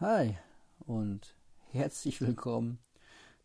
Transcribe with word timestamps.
Hi 0.00 0.36
und 0.86 1.36
herzlich 1.70 2.20
willkommen 2.20 2.80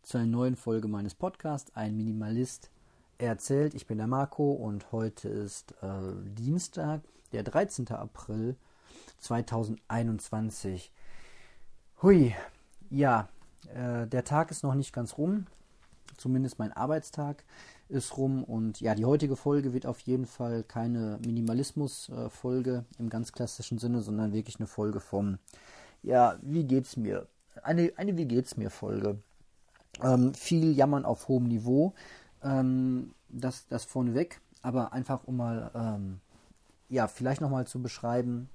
zu 0.02 0.18
einer 0.18 0.26
neuen 0.26 0.56
Folge 0.56 0.88
meines 0.88 1.14
Podcasts 1.14 1.76
Ein 1.76 1.96
Minimalist 1.96 2.70
erzählt. 3.18 3.72
Ich 3.74 3.86
bin 3.86 3.98
der 3.98 4.08
Marco 4.08 4.50
und 4.50 4.90
heute 4.90 5.28
ist 5.28 5.76
äh, 5.80 6.12
Dienstag, 6.24 7.02
der 7.30 7.44
13. 7.44 7.86
April 7.92 8.56
2021. 9.20 10.90
Hui, 12.02 12.34
ja, 12.90 13.28
äh, 13.72 14.08
der 14.08 14.24
Tag 14.24 14.50
ist 14.50 14.64
noch 14.64 14.74
nicht 14.74 14.92
ganz 14.92 15.18
rum. 15.18 15.46
Zumindest 16.16 16.58
mein 16.58 16.72
Arbeitstag 16.72 17.44
ist 17.88 18.16
rum. 18.16 18.42
Und 18.42 18.80
ja, 18.80 18.96
die 18.96 19.04
heutige 19.04 19.36
Folge 19.36 19.72
wird 19.72 19.86
auf 19.86 20.00
jeden 20.00 20.26
Fall 20.26 20.64
keine 20.64 21.20
Minimalismus-Folge 21.24 22.86
im 22.98 23.08
ganz 23.08 23.32
klassischen 23.32 23.78
Sinne, 23.78 24.02
sondern 24.02 24.32
wirklich 24.32 24.58
eine 24.58 24.66
Folge 24.66 24.98
vom, 24.98 25.38
ja, 26.02 26.38
wie 26.42 26.64
geht's 26.64 26.96
mir? 26.96 27.26
Eine, 27.62 27.92
eine 27.96 28.16
Wie 28.16 28.26
geht's 28.26 28.56
mir 28.56 28.70
Folge. 28.70 29.18
Ähm, 30.02 30.34
viel 30.34 30.72
Jammern 30.76 31.04
auf 31.04 31.28
hohem 31.28 31.44
Niveau. 31.44 31.94
Ähm, 32.42 33.12
das, 33.28 33.66
das 33.68 33.84
vorneweg. 33.84 34.40
Aber 34.62 34.92
einfach 34.92 35.24
um 35.24 35.36
mal, 35.36 35.70
ähm, 35.74 36.20
ja, 36.88 37.08
vielleicht 37.08 37.40
nochmal 37.40 37.66
zu 37.66 37.82
beschreiben, 37.82 38.48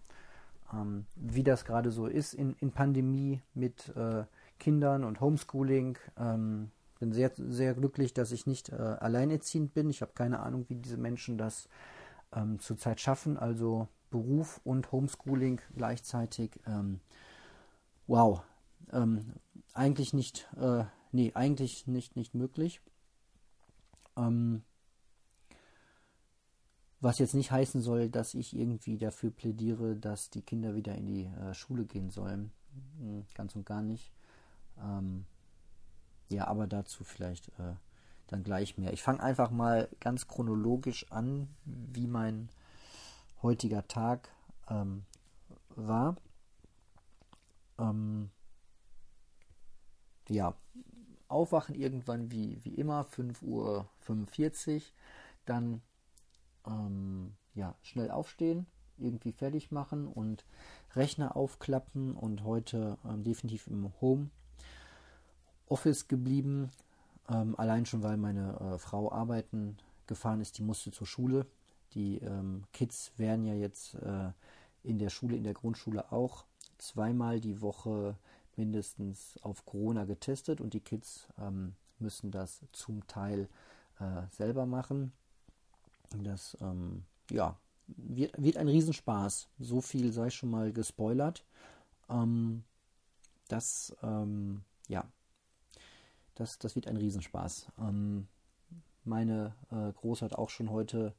ähm, 0.74 1.06
wie 1.16 1.44
das 1.44 1.66
gerade 1.66 1.92
so 1.92 2.08
ist 2.08 2.34
in, 2.34 2.56
in 2.60 2.72
Pandemie 2.72 3.42
mit 3.54 3.96
äh, 3.96 4.24
Kindern 4.60 5.04
und 5.04 5.20
Homeschooling. 5.22 5.98
Ähm, 6.18 6.72
bin 7.00 7.12
sehr, 7.12 7.32
sehr 7.36 7.74
glücklich, 7.74 8.14
dass 8.14 8.32
ich 8.32 8.48
nicht 8.48 8.70
äh, 8.70 8.76
alleinerziehend 8.76 9.74
bin. 9.74 9.90
Ich 9.90 10.02
habe 10.02 10.14
keine 10.16 10.40
Ahnung, 10.40 10.66
wie 10.70 10.76
diese 10.76 10.98
Menschen 10.98 11.38
das 11.38 11.68
ähm, 12.34 12.60
zurzeit 12.60 13.02
schaffen. 13.02 13.38
Also 13.38 13.88
Beruf 14.10 14.62
und 14.64 14.92
Homeschooling 14.92 15.60
gleichzeitig. 15.76 16.52
Ähm, 16.66 17.02
wow. 18.08 18.42
Ähm, 18.92 19.34
eigentlich 19.74 20.14
nicht, 20.14 20.48
äh, 20.58 20.86
nee, 21.12 21.32
eigentlich 21.34 21.88
nicht, 21.88 22.16
nicht 22.16 22.34
möglich. 22.34 22.82
Ähm, 24.18 24.64
was 27.02 27.20
jetzt 27.20 27.36
nicht 27.36 27.52
heißen 27.52 27.82
soll, 27.82 28.10
dass 28.10 28.34
ich 28.34 28.56
irgendwie 28.56 28.98
dafür 28.98 29.30
plädiere, 29.32 29.96
dass 29.96 30.30
die 30.30 30.42
Kinder 30.42 30.76
wieder 30.76 30.96
in 30.96 31.06
die 31.06 31.26
äh, 31.26 31.54
Schule 31.54 31.86
gehen 31.86 32.10
sollen. 32.10 32.52
Hm, 33.00 33.26
ganz 33.34 33.56
und 33.56 33.66
gar 33.66 33.82
nicht. 33.82 34.12
Ähm, 34.82 35.26
ja, 36.30 36.48
aber 36.48 36.68
dazu 36.68 37.04
vielleicht 37.04 37.50
äh, 37.60 37.76
dann 38.28 38.44
gleich 38.44 38.78
mehr. 38.78 38.94
Ich 38.94 39.04
fange 39.04 39.22
einfach 39.22 39.52
mal 39.52 39.88
ganz 40.00 40.28
chronologisch 40.28 41.12
an, 41.12 41.48
wie 41.66 42.08
mein 42.08 42.50
heutiger 43.42 43.88
Tag 43.88 44.30
ähm, 44.68 45.06
war. 45.76 46.16
Ähm, 47.78 48.30
ja, 50.30 50.56
aufwachen 51.28 51.76
irgendwann 51.76 52.32
wie, 52.32 52.64
wie 52.64 52.76
immer, 52.76 53.06
5.45 53.06 53.44
Uhr, 54.76 54.82
dann 55.46 55.82
ähm, 56.66 57.36
ja, 57.54 57.76
schnell 57.82 58.12
aufstehen, 58.12 58.66
irgendwie 58.98 59.32
fertig 59.32 59.72
machen 59.72 60.08
und 60.08 60.46
Rechner 60.96 61.36
aufklappen 61.36 62.16
und 62.16 62.44
heute 62.44 62.98
ähm, 63.06 63.24
definitiv 63.24 63.68
im 63.68 63.92
Home 64.02 64.30
Office 65.68 66.08
geblieben, 66.08 66.72
ähm, 67.30 67.56
allein 67.58 67.86
schon 67.86 68.04
weil 68.04 68.18
meine 68.18 68.60
äh, 68.60 68.78
Frau 68.78 69.12
arbeiten 69.12 69.78
gefahren 70.08 70.42
ist, 70.42 70.58
die 70.58 70.64
musste 70.64 70.92
zur 70.92 71.08
Schule. 71.08 71.48
Die 71.94 72.18
ähm, 72.18 72.64
Kids 72.72 73.12
werden 73.18 73.46
ja 73.46 73.54
jetzt 73.54 73.96
äh, 73.96 74.32
in 74.84 75.00
der 75.00 75.10
Schule, 75.10 75.36
in 75.36 75.44
der 75.44 75.54
Grundschule 75.54 76.12
auch 76.12 76.46
zweimal 76.78 77.40
die 77.40 77.62
Woche 77.62 78.16
mindestens 78.56 79.38
auf 79.42 79.66
Corona 79.66 80.06
getestet 80.06 80.62
und 80.62 80.74
die 80.74 80.80
Kids 80.80 81.28
ähm, 81.40 81.76
müssen 82.00 82.32
das 82.32 82.62
zum 82.72 83.06
Teil 83.08 83.50
äh, 84.00 84.22
selber 84.32 84.66
machen. 84.66 85.12
Das 86.24 86.58
ähm, 86.62 87.04
ja, 87.32 87.58
wird, 87.88 88.42
wird 88.42 88.58
ein 88.58 88.68
Riesenspaß. 88.68 89.48
So 89.60 89.82
viel 89.82 90.12
sei 90.12 90.30
schon 90.30 90.50
mal 90.50 90.72
gespoilert. 90.72 91.44
Ähm, 92.10 92.64
das 93.48 93.96
ähm, 94.02 94.64
ja, 94.88 95.06
das, 96.36 96.60
das 96.60 96.76
wird 96.76 96.88
ein 96.88 96.98
Riesenspaß. 96.98 97.68
Ähm, 97.80 98.28
meine 99.04 99.56
äh, 99.72 99.92
Große 99.94 100.26
hat 100.26 100.36
auch 100.36 100.50
schon 100.50 100.70
heute 100.70 101.14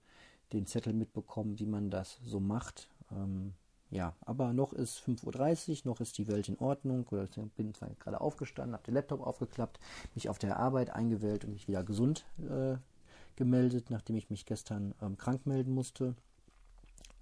den 0.52 0.66
Zettel 0.66 0.92
mitbekommen, 0.92 1.58
wie 1.58 1.66
man 1.66 1.90
das 1.90 2.20
so 2.24 2.40
macht. 2.40 2.88
Ähm, 3.10 3.54
ja, 3.90 4.14
aber 4.20 4.52
noch 4.52 4.72
ist 4.72 4.98
5.30 4.98 5.70
Uhr, 5.70 5.92
noch 5.92 6.00
ist 6.00 6.18
die 6.18 6.26
Welt 6.26 6.48
in 6.48 6.58
Ordnung. 6.58 7.06
Ich 7.12 7.52
bin 7.52 7.72
zwar 7.74 7.88
gerade 7.90 8.20
aufgestanden, 8.20 8.74
habe 8.74 8.84
den 8.84 8.94
Laptop 8.94 9.20
aufgeklappt, 9.20 9.78
mich 10.14 10.28
auf 10.28 10.38
der 10.38 10.58
Arbeit 10.58 10.90
eingewählt 10.90 11.44
und 11.44 11.52
mich 11.52 11.68
wieder 11.68 11.84
gesund 11.84 12.26
äh, 12.38 12.76
gemeldet, 13.36 13.90
nachdem 13.90 14.16
ich 14.16 14.28
mich 14.30 14.44
gestern 14.46 14.94
ähm, 15.00 15.16
krank 15.16 15.46
melden 15.46 15.72
musste. 15.72 16.14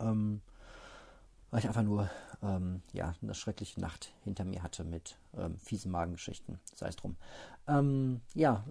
Ähm, 0.00 0.40
weil 1.50 1.60
ich 1.60 1.68
einfach 1.68 1.84
nur 1.84 2.10
ähm, 2.42 2.82
ja, 2.92 3.14
eine 3.22 3.34
schreckliche 3.34 3.80
Nacht 3.80 4.12
hinter 4.24 4.44
mir 4.44 4.62
hatte 4.62 4.82
mit 4.82 5.18
ähm, 5.36 5.56
fiesen 5.58 5.92
Magengeschichten. 5.92 6.58
Sei 6.74 6.88
es 6.88 6.96
drum. 6.96 7.16
Ähm, 7.68 8.22
ja, 8.34 8.64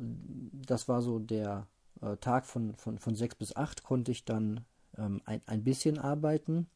das 0.51 0.89
war 0.89 1.01
so 1.01 1.19
der 1.19 1.67
äh, 2.01 2.17
Tag 2.17 2.45
von, 2.45 2.75
von, 2.75 2.97
von 2.99 3.15
6 3.15 3.35
bis 3.35 3.55
8 3.55 3.83
konnte 3.83 4.11
ich 4.11 4.25
dann 4.25 4.65
ähm, 4.97 5.21
ein, 5.25 5.41
ein 5.45 5.63
bisschen 5.63 5.97
arbeiten, 5.97 6.67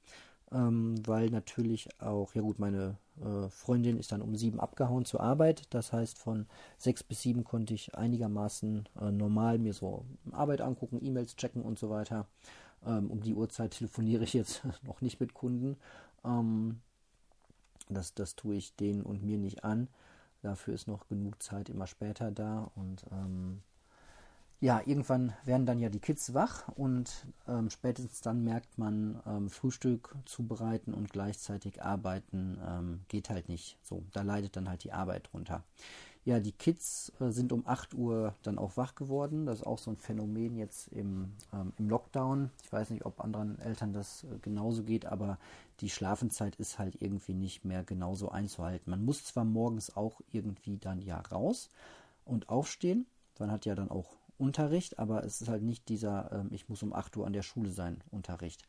ähm, 0.52 0.96
weil 1.06 1.30
natürlich 1.30 1.90
auch, 2.00 2.34
ja 2.34 2.41
gut, 2.41 2.59
meine 2.59 2.97
äh, 3.19 3.50
Freundin 3.50 3.97
ist 3.97 4.12
dann 4.12 4.22
um 4.22 4.35
7 4.35 4.59
abgehauen 4.59 5.06
zur 5.06 5.22
Arbeit. 5.22 5.63
Das 5.72 5.91
heißt, 5.91 6.18
von 6.18 6.46
6 6.78 7.03
bis 7.03 7.22
7 7.22 7.44
konnte 7.44 7.74
ich 7.74 7.96
einigermaßen 7.96 8.88
äh, 9.02 9.12
normal 9.12 9.59
mir 9.59 9.74
so 9.74 10.06
Arbeit 10.31 10.62
angucken, 10.62 11.03
E-Mails 11.03 11.35
checken 11.35 11.63
und 11.63 11.80
so 11.80 11.90
weiter. 11.90 12.28
Ähm, 12.85 13.09
um 13.12 13.22
die 13.22 13.34
Uhrzeit 13.34 13.72
telefoniere 13.72 14.24
ich 14.24 14.34
jetzt 14.34 14.62
noch 14.84 15.02
nicht 15.02 15.19
mit 15.19 15.34
Kunden. 15.34 15.78
Ähm, 16.24 16.79
das, 17.90 18.14
das 18.14 18.35
tue 18.35 18.56
ich 18.56 18.75
denen 18.75 19.02
und 19.02 19.24
mir 19.24 19.38
nicht 19.38 19.64
an. 19.64 19.88
Dafür 20.41 20.74
ist 20.74 20.88
noch 20.88 21.08
genug 21.08 21.41
Zeit 21.41 21.69
immer 21.69 21.88
später 21.88 22.31
da. 22.31 22.72
Und 22.75 23.06
ähm, 23.12 23.62
ja, 24.59 24.81
irgendwann 24.85 25.34
werden 25.45 25.68
dann 25.68 25.79
ja 25.79 25.90
die 25.90 26.00
Kids 26.00 26.34
wach 26.34 26.68
und 26.69 27.28
ähm, 27.47 27.69
spätestens 27.69 28.22
dann 28.22 28.44
merkt 28.44 28.78
man, 28.79 29.22
ähm, 29.28 29.50
Frühstück 29.50 30.16
zubereiten 30.25 30.95
und 30.95 31.12
gleichzeitig 31.12 31.84
arbeiten 31.84 32.59
ähm, 32.67 33.01
geht 33.07 33.29
halt 33.29 33.50
nicht. 33.50 33.78
So, 33.84 34.03
da 34.13 34.23
leidet 34.23 34.56
dann 34.56 34.67
halt 34.67 34.84
die 34.84 34.94
Arbeit 34.94 35.29
drunter. 35.31 35.63
Ja, 36.25 36.40
die 36.40 36.51
Kids 36.51 37.13
äh, 37.22 37.29
sind 37.29 37.53
um 37.53 37.66
8 37.67 37.94
Uhr 37.94 38.34
dann 38.41 38.57
auch 38.57 38.75
wach 38.75 38.96
geworden. 38.96 39.46
Das 39.46 39.59
ist 39.59 39.66
auch 39.66 39.78
so 39.78 39.91
ein 39.91 39.96
Phänomen 39.96 40.57
jetzt 40.57 40.88
im, 40.90 41.31
ähm, 41.53 41.72
im 41.78 41.88
Lockdown. 41.88 42.50
Ich 42.63 42.73
weiß 42.73 42.90
nicht, 42.90 43.06
ob 43.06 43.23
anderen 43.23 43.59
Eltern 43.59 43.94
das 43.94 44.23
äh, 44.23 44.40
genauso 44.41 44.84
geht, 44.84 45.06
aber 45.06 45.38
die 45.81 45.90
Schlafenszeit 45.90 46.56
ist 46.56 46.79
halt 46.79 47.01
irgendwie 47.01 47.35
nicht 47.35 47.63
mehr 47.63 47.84
genauso 47.84 48.29
einzuhalten. 48.29 48.90
Man 48.90 49.06
muss 49.06 49.23
zwar 49.23 49.46
morgens 49.46 49.96
auch 49.96 50.19
irgendwie 50.31 50.78
dann 50.79 51.01
ja 51.01 51.19
raus 51.19 51.69
und 52.25 52.50
aufstehen. 52.50 53.06
Man 53.40 53.51
hat 53.51 53.66
ja 53.66 53.75
dann 53.75 53.90
auch 53.91 54.17
Unterricht, 54.38 55.00
aber 55.00 55.24
es 55.24 55.42
ist 55.42 55.50
halt 55.50 55.64
nicht 55.64 55.90
dieser, 55.90 56.31
ähm, 56.31 56.50
ich 56.52 56.70
muss 56.70 56.84
um 56.84 56.94
8 56.94 57.18
Uhr 57.18 57.25
an 57.25 57.34
der 57.34 57.44
Schule 57.44 57.72
sein, 57.72 58.02
Unterricht. 58.12 58.64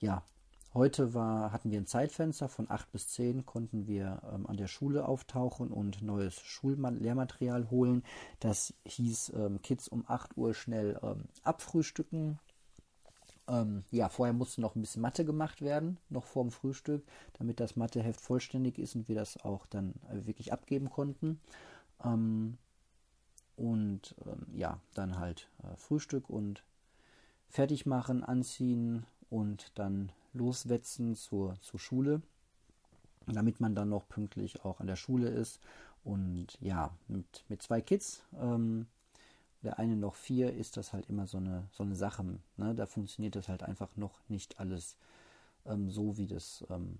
Ja, 0.00 0.22
Heute 0.74 1.14
war, 1.14 1.52
hatten 1.52 1.70
wir 1.70 1.78
ein 1.78 1.86
Zeitfenster 1.86 2.48
von 2.48 2.68
8 2.68 2.90
bis 2.90 3.08
10, 3.10 3.46
konnten 3.46 3.86
wir 3.86 4.20
ähm, 4.32 4.44
an 4.48 4.56
der 4.56 4.66
Schule 4.66 5.06
auftauchen 5.06 5.68
und 5.70 6.02
neues 6.02 6.40
Schullehrmaterial 6.40 7.70
holen. 7.70 8.02
Das 8.40 8.74
hieß 8.84 9.34
ähm, 9.36 9.62
Kids 9.62 9.86
um 9.86 10.04
8 10.08 10.36
Uhr 10.36 10.52
schnell 10.52 10.98
ähm, 11.00 11.26
abfrühstücken. 11.44 12.40
Ähm, 13.46 13.84
ja, 13.92 14.08
vorher 14.08 14.32
musste 14.32 14.62
noch 14.62 14.74
ein 14.74 14.80
bisschen 14.80 15.02
Mathe 15.02 15.24
gemacht 15.24 15.62
werden, 15.62 15.98
noch 16.08 16.24
vorm 16.24 16.50
Frühstück, 16.50 17.04
damit 17.38 17.60
das 17.60 17.76
Matheheft 17.76 18.20
vollständig 18.20 18.80
ist 18.80 18.96
und 18.96 19.06
wir 19.06 19.14
das 19.14 19.36
auch 19.44 19.66
dann 19.66 19.94
äh, 20.10 20.26
wirklich 20.26 20.52
abgeben 20.52 20.90
konnten. 20.90 21.40
Ähm, 22.04 22.58
und 23.56 24.14
ähm, 24.26 24.46
ja, 24.54 24.80
dann 24.94 25.18
halt 25.18 25.48
äh, 25.62 25.76
Frühstück 25.76 26.28
und 26.28 26.64
fertig 27.48 27.86
machen, 27.86 28.24
anziehen 28.24 29.06
und 29.30 29.70
dann 29.76 30.12
loswetzen 30.32 31.14
zur, 31.14 31.54
zur 31.60 31.78
Schule, 31.78 32.22
damit 33.26 33.60
man 33.60 33.74
dann 33.74 33.88
noch 33.88 34.08
pünktlich 34.08 34.64
auch 34.64 34.80
an 34.80 34.86
der 34.86 34.96
Schule 34.96 35.28
ist. 35.28 35.60
Und 36.02 36.58
ja, 36.60 36.90
mit, 37.08 37.44
mit 37.48 37.62
zwei 37.62 37.80
Kids, 37.80 38.22
ähm, 38.38 38.86
der 39.62 39.78
eine 39.78 39.96
noch 39.96 40.14
vier, 40.14 40.52
ist 40.52 40.76
das 40.76 40.92
halt 40.92 41.08
immer 41.08 41.26
so 41.26 41.38
eine, 41.38 41.68
so 41.72 41.82
eine 41.82 41.94
Sache. 41.94 42.24
Ne? 42.56 42.74
Da 42.74 42.86
funktioniert 42.86 43.36
das 43.36 43.48
halt 43.48 43.62
einfach 43.62 43.96
noch 43.96 44.20
nicht 44.28 44.60
alles 44.60 44.96
ähm, 45.64 45.90
so, 45.90 46.18
wie 46.18 46.26
das 46.26 46.64
ähm, 46.68 46.98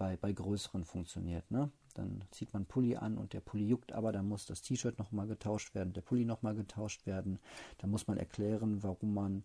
bei, 0.00 0.16
bei 0.16 0.32
größeren 0.32 0.86
funktioniert. 0.86 1.50
Ne? 1.50 1.70
Dann 1.92 2.24
zieht 2.30 2.54
man 2.54 2.64
Pulli 2.64 2.96
an 2.96 3.18
und 3.18 3.34
der 3.34 3.40
Pulli 3.40 3.68
juckt 3.68 3.92
aber, 3.92 4.12
dann 4.12 4.26
muss 4.26 4.46
das 4.46 4.62
T-Shirt 4.62 4.98
nochmal 4.98 5.26
getauscht 5.26 5.74
werden, 5.74 5.92
der 5.92 6.00
Pulli 6.00 6.24
nochmal 6.24 6.54
getauscht 6.54 7.04
werden. 7.04 7.38
Dann 7.76 7.90
muss 7.90 8.06
man 8.06 8.16
erklären, 8.16 8.82
warum 8.82 9.12
man 9.12 9.44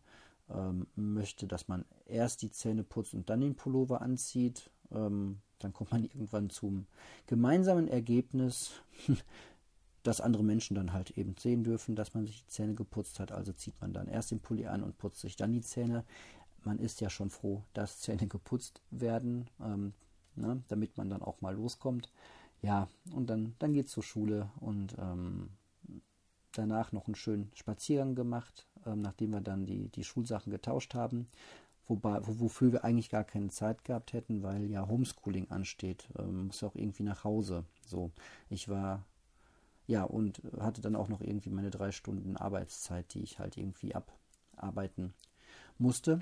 ähm, 0.49 0.87
möchte, 0.95 1.45
dass 1.45 1.67
man 1.67 1.83
erst 2.05 2.41
die 2.41 2.51
Zähne 2.51 2.85
putzt 2.85 3.13
und 3.13 3.29
dann 3.29 3.41
den 3.41 3.55
Pullover 3.55 4.01
anzieht. 4.01 4.71
ähm, 4.91 5.41
dann 5.59 5.73
kommt 5.73 5.91
man 5.91 6.03
irgendwann 6.13 6.49
zum 6.49 6.87
gemeinsamen 7.27 7.89
Ergebnis, 7.89 8.81
dass 10.03 10.21
andere 10.21 10.43
Menschen 10.43 10.75
dann 10.75 10.93
halt 10.93 11.11
eben 11.17 11.35
sehen 11.37 11.65
dürfen, 11.65 11.97
dass 11.97 12.13
man 12.13 12.25
sich 12.25 12.45
die 12.45 12.47
Zähne 12.47 12.75
geputzt 12.75 13.19
hat. 13.19 13.33
Also 13.33 13.51
zieht 13.51 13.81
man 13.81 13.91
dann 13.91 14.07
erst 14.07 14.31
den 14.31 14.39
Pulli 14.39 14.67
an 14.67 14.83
und 14.83 14.97
putzt 14.97 15.19
sich 15.19 15.35
dann 15.35 15.51
die 15.51 15.63
Zähne. 15.63 16.05
Man 16.63 16.79
ist 16.79 17.01
ja 17.01 17.09
schon 17.09 17.29
froh, 17.29 17.61
dass 17.73 17.99
Zähne 17.99 18.27
geputzt 18.27 18.81
werden, 18.89 19.49
ähm, 19.59 19.93
ne, 20.37 20.63
damit 20.67 20.97
man 20.97 21.09
dann 21.09 21.21
auch 21.21 21.41
mal 21.41 21.55
loskommt. 21.55 22.09
Ja, 22.61 22.87
und 23.13 23.29
dann, 23.29 23.55
dann 23.59 23.73
geht 23.73 23.87
es 23.87 23.91
zur 23.91 24.03
Schule 24.03 24.49
und 24.59 24.95
ähm, 24.97 25.49
danach 26.53 26.91
noch 26.91 27.05
einen 27.07 27.15
schönen 27.15 27.51
Spaziergang 27.53 28.15
gemacht, 28.15 28.67
ähm, 28.85 29.01
nachdem 29.01 29.31
wir 29.31 29.41
dann 29.41 29.65
die, 29.65 29.89
die 29.89 30.03
Schulsachen 30.03 30.51
getauscht 30.51 30.95
haben. 30.95 31.27
Wobei, 31.87 32.19
wofür 32.23 32.71
wir 32.71 32.83
eigentlich 32.83 33.09
gar 33.09 33.23
keine 33.23 33.49
Zeit 33.49 33.83
gehabt 33.83 34.13
hätten, 34.13 34.41
weil 34.41 34.71
ja 34.71 34.87
Homeschooling 34.87 35.51
ansteht. 35.51 36.09
Ähm, 36.17 36.47
muss 36.47 36.63
auch 36.63 36.75
irgendwie 36.75 37.03
nach 37.03 37.23
Hause. 37.23 37.63
So, 37.85 38.11
ich 38.49 38.69
war 38.69 39.05
ja 39.85 40.03
und 40.03 40.41
hatte 40.59 40.81
dann 40.81 40.95
auch 40.95 41.09
noch 41.09 41.21
irgendwie 41.21 41.51
meine 41.51 41.69
drei 41.69 41.91
Stunden 41.91 42.37
Arbeitszeit, 42.37 43.13
die 43.13 43.21
ich 43.21 43.37
halt 43.37 43.57
irgendwie 43.57 43.93
abarbeiten 43.93 45.13
musste 45.77 46.21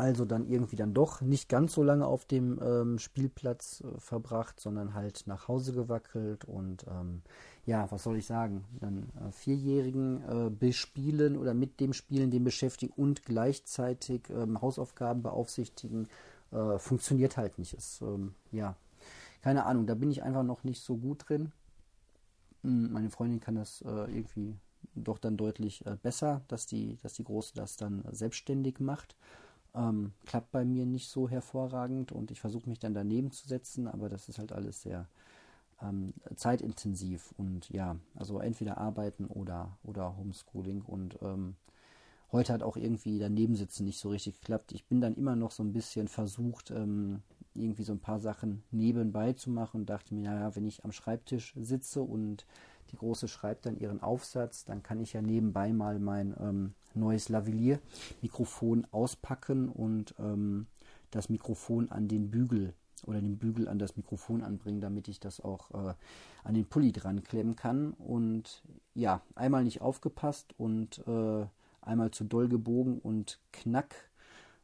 also 0.00 0.24
dann 0.24 0.46
irgendwie 0.48 0.76
dann 0.76 0.94
doch 0.94 1.20
nicht 1.20 1.48
ganz 1.48 1.74
so 1.74 1.82
lange 1.82 2.06
auf 2.06 2.24
dem 2.24 2.58
ähm, 2.62 2.98
Spielplatz 2.98 3.82
äh, 3.82 4.00
verbracht, 4.00 4.58
sondern 4.58 4.94
halt 4.94 5.26
nach 5.26 5.46
Hause 5.46 5.72
gewackelt 5.72 6.44
und 6.44 6.84
ähm, 6.88 7.22
ja, 7.66 7.90
was 7.90 8.02
soll 8.02 8.16
ich 8.16 8.26
sagen, 8.26 8.64
dann 8.80 9.10
äh, 9.20 9.30
Vierjährigen 9.30 10.22
äh, 10.28 10.50
bespielen 10.50 11.36
oder 11.36 11.54
mit 11.54 11.78
dem 11.78 11.92
Spielen 11.92 12.30
den 12.30 12.42
beschäftigen 12.42 12.92
und 12.96 13.24
gleichzeitig 13.24 14.22
ähm, 14.30 14.60
Hausaufgaben 14.60 15.22
beaufsichtigen, 15.22 16.08
äh, 16.50 16.78
funktioniert 16.78 17.36
halt 17.36 17.58
nicht. 17.58 17.74
Ist, 17.74 18.00
ähm, 18.02 18.34
ja, 18.50 18.76
keine 19.42 19.66
Ahnung, 19.66 19.86
da 19.86 19.94
bin 19.94 20.10
ich 20.10 20.22
einfach 20.22 20.42
noch 20.42 20.64
nicht 20.64 20.82
so 20.82 20.96
gut 20.96 21.28
drin. 21.28 21.52
Hm, 22.62 22.92
meine 22.92 23.10
Freundin 23.10 23.40
kann 23.40 23.54
das 23.54 23.82
äh, 23.82 24.16
irgendwie 24.16 24.56
doch 24.94 25.18
dann 25.18 25.36
deutlich 25.36 25.84
äh, 25.86 25.96
besser, 26.02 26.42
dass 26.48 26.66
die, 26.66 26.98
dass 27.02 27.14
die 27.14 27.24
Große 27.24 27.52
das 27.54 27.76
dann 27.76 28.02
selbstständig 28.10 28.80
macht. 28.80 29.16
Ähm, 29.74 30.12
klappt 30.26 30.50
bei 30.50 30.64
mir 30.64 30.84
nicht 30.84 31.08
so 31.08 31.28
hervorragend 31.28 32.12
und 32.12 32.30
ich 32.30 32.40
versuche 32.40 32.68
mich 32.68 32.80
dann 32.80 32.94
daneben 32.94 33.30
zu 33.30 33.46
setzen, 33.46 33.86
aber 33.86 34.08
das 34.08 34.28
ist 34.28 34.38
halt 34.38 34.52
alles 34.52 34.82
sehr 34.82 35.08
ähm, 35.82 36.12
zeitintensiv 36.34 37.32
und 37.36 37.70
ja, 37.70 37.96
also 38.14 38.40
entweder 38.40 38.78
arbeiten 38.78 39.26
oder, 39.26 39.78
oder 39.82 40.16
Homeschooling 40.16 40.82
und 40.82 41.18
ähm, 41.22 41.54
heute 42.32 42.52
hat 42.52 42.62
auch 42.62 42.76
irgendwie 42.76 43.18
daneben 43.18 43.54
sitzen 43.54 43.84
nicht 43.84 43.98
so 43.98 44.10
richtig 44.10 44.40
geklappt. 44.40 44.72
Ich 44.72 44.86
bin 44.86 45.00
dann 45.00 45.14
immer 45.14 45.36
noch 45.36 45.50
so 45.50 45.62
ein 45.62 45.72
bisschen 45.72 46.08
versucht, 46.08 46.70
ähm, 46.70 47.22
irgendwie 47.54 47.82
so 47.82 47.92
ein 47.92 48.00
paar 48.00 48.20
Sachen 48.20 48.62
nebenbei 48.70 49.32
zu 49.32 49.50
machen 49.50 49.82
und 49.82 49.90
dachte 49.90 50.14
mir, 50.14 50.22
naja, 50.22 50.54
wenn 50.54 50.66
ich 50.66 50.84
am 50.84 50.92
Schreibtisch 50.92 51.54
sitze 51.56 52.02
und 52.02 52.46
die 52.90 52.96
Große 52.96 53.28
schreibt 53.28 53.66
dann 53.66 53.76
ihren 53.76 54.02
Aufsatz, 54.02 54.64
dann 54.64 54.82
kann 54.82 55.00
ich 55.00 55.12
ja 55.12 55.22
nebenbei 55.22 55.72
mal 55.72 55.98
mein 55.98 56.34
ähm, 56.40 56.74
neues 56.94 57.28
Lavalier-Mikrofon 57.28 58.86
auspacken 58.90 59.68
und 59.68 60.14
ähm, 60.18 60.66
das 61.10 61.28
Mikrofon 61.28 61.90
an 61.90 62.08
den 62.08 62.30
Bügel 62.30 62.74
oder 63.06 63.20
den 63.20 63.38
Bügel 63.38 63.68
an 63.68 63.78
das 63.78 63.96
Mikrofon 63.96 64.42
anbringen, 64.42 64.80
damit 64.80 65.08
ich 65.08 65.20
das 65.20 65.40
auch 65.40 65.70
äh, 65.70 65.94
an 66.44 66.54
den 66.54 66.66
Pulli 66.66 66.92
dran 66.92 67.22
klemmen 67.22 67.56
kann. 67.56 67.92
Und 67.92 68.62
ja, 68.94 69.22
einmal 69.34 69.64
nicht 69.64 69.80
aufgepasst 69.80 70.54
und 70.58 71.02
äh, 71.06 71.46
einmal 71.80 72.10
zu 72.10 72.24
doll 72.24 72.48
gebogen 72.48 72.98
und 72.98 73.40
knack 73.52 73.94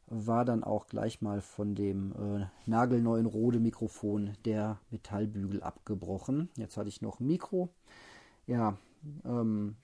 war 0.05 0.45
dann 0.45 0.63
auch 0.63 0.87
gleich 0.87 1.21
mal 1.21 1.41
von 1.41 1.75
dem 1.75 2.13
äh, 2.13 2.45
nagelneuen 2.69 3.25
Rode 3.25 3.59
Mikrofon 3.59 4.33
der 4.45 4.79
Metallbügel 4.91 5.61
abgebrochen. 5.61 6.49
Jetzt 6.55 6.77
hatte 6.77 6.89
ich 6.89 7.01
noch 7.01 7.19
Mikro 7.19 7.69
ja, 8.47 8.77
ähm, 9.25 9.75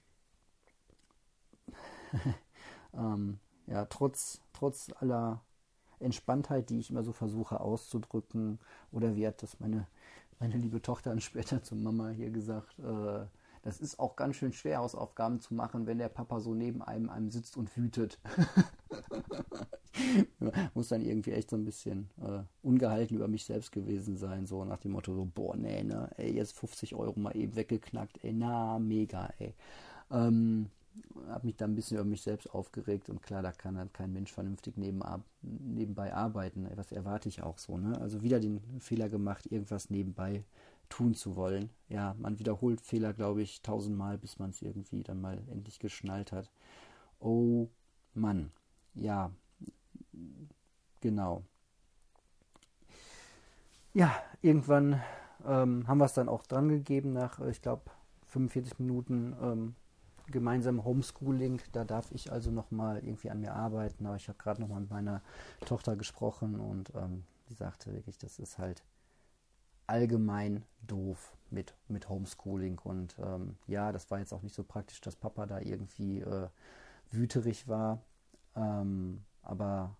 ähm, 2.94 3.38
ja, 3.66 3.84
trotz, 3.86 4.40
trotz 4.52 4.90
aller 5.00 5.42
Entspanntheit, 6.00 6.70
die 6.70 6.78
ich 6.78 6.90
immer 6.90 7.02
so 7.02 7.12
versuche 7.12 7.60
auszudrücken, 7.60 8.58
oder 8.92 9.16
wie 9.16 9.26
hat 9.26 9.42
das 9.42 9.60
meine, 9.60 9.86
meine 10.38 10.56
liebe 10.56 10.82
Tochter 10.82 11.10
dann 11.10 11.20
später 11.20 11.62
zur 11.62 11.78
Mama 11.78 12.10
hier 12.10 12.30
gesagt, 12.30 12.78
äh, 12.78 13.26
das 13.62 13.80
ist 13.80 13.98
auch 13.98 14.14
ganz 14.14 14.36
schön 14.36 14.52
schwer, 14.52 14.78
Hausaufgaben 14.78 15.40
zu 15.40 15.54
machen, 15.54 15.86
wenn 15.86 15.96
der 15.96 16.10
Papa 16.10 16.40
so 16.40 16.52
neben 16.52 16.82
einem, 16.82 17.08
einem 17.08 17.30
sitzt 17.30 17.56
und 17.56 17.74
wütet. 17.78 18.18
Muss 20.74 20.88
dann 20.88 21.00
irgendwie 21.00 21.32
echt 21.32 21.48
so 21.48 21.56
ein 21.56 21.64
bisschen 21.64 22.10
äh, 22.20 22.42
ungehalten 22.62 23.16
über 23.16 23.26
mich 23.26 23.46
selbst 23.46 23.72
gewesen 23.72 24.18
sein, 24.18 24.44
so 24.44 24.66
nach 24.66 24.80
dem 24.80 24.92
Motto, 24.92 25.14
so, 25.14 25.24
boah, 25.24 25.56
nee, 25.56 25.82
ne, 25.82 26.10
ey, 26.18 26.34
jetzt 26.34 26.58
50 26.58 26.94
Euro 26.94 27.18
mal 27.18 27.34
eben 27.34 27.56
weggeknackt, 27.56 28.22
ey, 28.22 28.34
na, 28.34 28.78
mega, 28.78 29.32
ey. 29.38 29.54
Ähm, 30.10 30.68
habe 31.28 31.46
mich 31.46 31.56
da 31.56 31.64
ein 31.64 31.74
bisschen 31.74 31.96
über 31.98 32.04
mich 32.04 32.22
selbst 32.22 32.48
aufgeregt 32.50 33.08
und 33.08 33.22
klar, 33.22 33.42
da 33.42 33.52
kann 33.52 33.78
halt 33.78 33.92
kein 33.94 34.12
Mensch 34.12 34.32
vernünftig 34.32 34.76
nebenbei 34.76 36.14
arbeiten. 36.14 36.68
Was 36.76 36.92
erwarte 36.92 37.28
ich 37.28 37.42
auch 37.42 37.58
so, 37.58 37.78
ne? 37.78 38.00
Also 38.00 38.22
wieder 38.22 38.40
den 38.40 38.60
Fehler 38.80 39.08
gemacht, 39.08 39.46
irgendwas 39.50 39.90
nebenbei 39.90 40.44
tun 40.88 41.14
zu 41.14 41.36
wollen. 41.36 41.70
Ja, 41.88 42.14
man 42.18 42.38
wiederholt 42.38 42.80
Fehler, 42.80 43.12
glaube 43.12 43.42
ich, 43.42 43.62
tausendmal, 43.62 44.18
bis 44.18 44.38
man 44.38 44.50
es 44.50 44.62
irgendwie 44.62 45.02
dann 45.02 45.20
mal 45.20 45.42
endlich 45.50 45.78
geschnallt 45.78 46.32
hat. 46.32 46.50
Oh 47.18 47.68
Mann, 48.14 48.52
ja, 48.94 49.30
genau. 51.00 51.44
Ja, 53.92 54.12
irgendwann 54.42 55.00
ähm, 55.46 55.86
haben 55.86 55.98
wir 55.98 56.04
es 56.04 56.14
dann 56.14 56.28
auch 56.28 56.44
dran 56.46 56.68
gegeben 56.68 57.12
nach, 57.12 57.40
äh, 57.40 57.50
ich 57.50 57.62
glaube, 57.62 57.90
45 58.26 58.78
Minuten 58.80 59.36
ähm, 59.40 59.74
gemeinsam 60.26 60.84
Homeschooling. 60.84 61.60
Da 61.72 61.84
darf 61.84 62.10
ich 62.12 62.32
also 62.32 62.50
nochmal 62.50 63.04
irgendwie 63.04 63.30
an 63.30 63.40
mir 63.40 63.54
arbeiten. 63.54 64.06
Aber 64.06 64.16
ich 64.16 64.28
habe 64.28 64.38
gerade 64.38 64.60
nochmal 64.60 64.80
mit 64.80 64.90
meiner 64.90 65.22
Tochter 65.66 65.96
gesprochen 65.96 66.60
und 66.60 66.92
ähm, 66.94 67.24
die 67.48 67.54
sagte 67.54 67.92
wirklich, 67.92 68.18
das 68.18 68.38
ist 68.38 68.58
halt 68.58 68.82
allgemein 69.86 70.64
doof 70.86 71.36
mit, 71.50 71.74
mit 71.88 72.08
Homeschooling. 72.08 72.78
Und 72.82 73.16
ähm, 73.18 73.56
ja, 73.66 73.92
das 73.92 74.10
war 74.10 74.18
jetzt 74.18 74.32
auch 74.32 74.42
nicht 74.42 74.54
so 74.54 74.64
praktisch, 74.64 75.00
dass 75.00 75.16
Papa 75.16 75.46
da 75.46 75.60
irgendwie 75.60 76.20
äh, 76.20 76.48
wüterig 77.10 77.68
war. 77.68 78.00
Ähm, 78.56 79.24
aber 79.42 79.96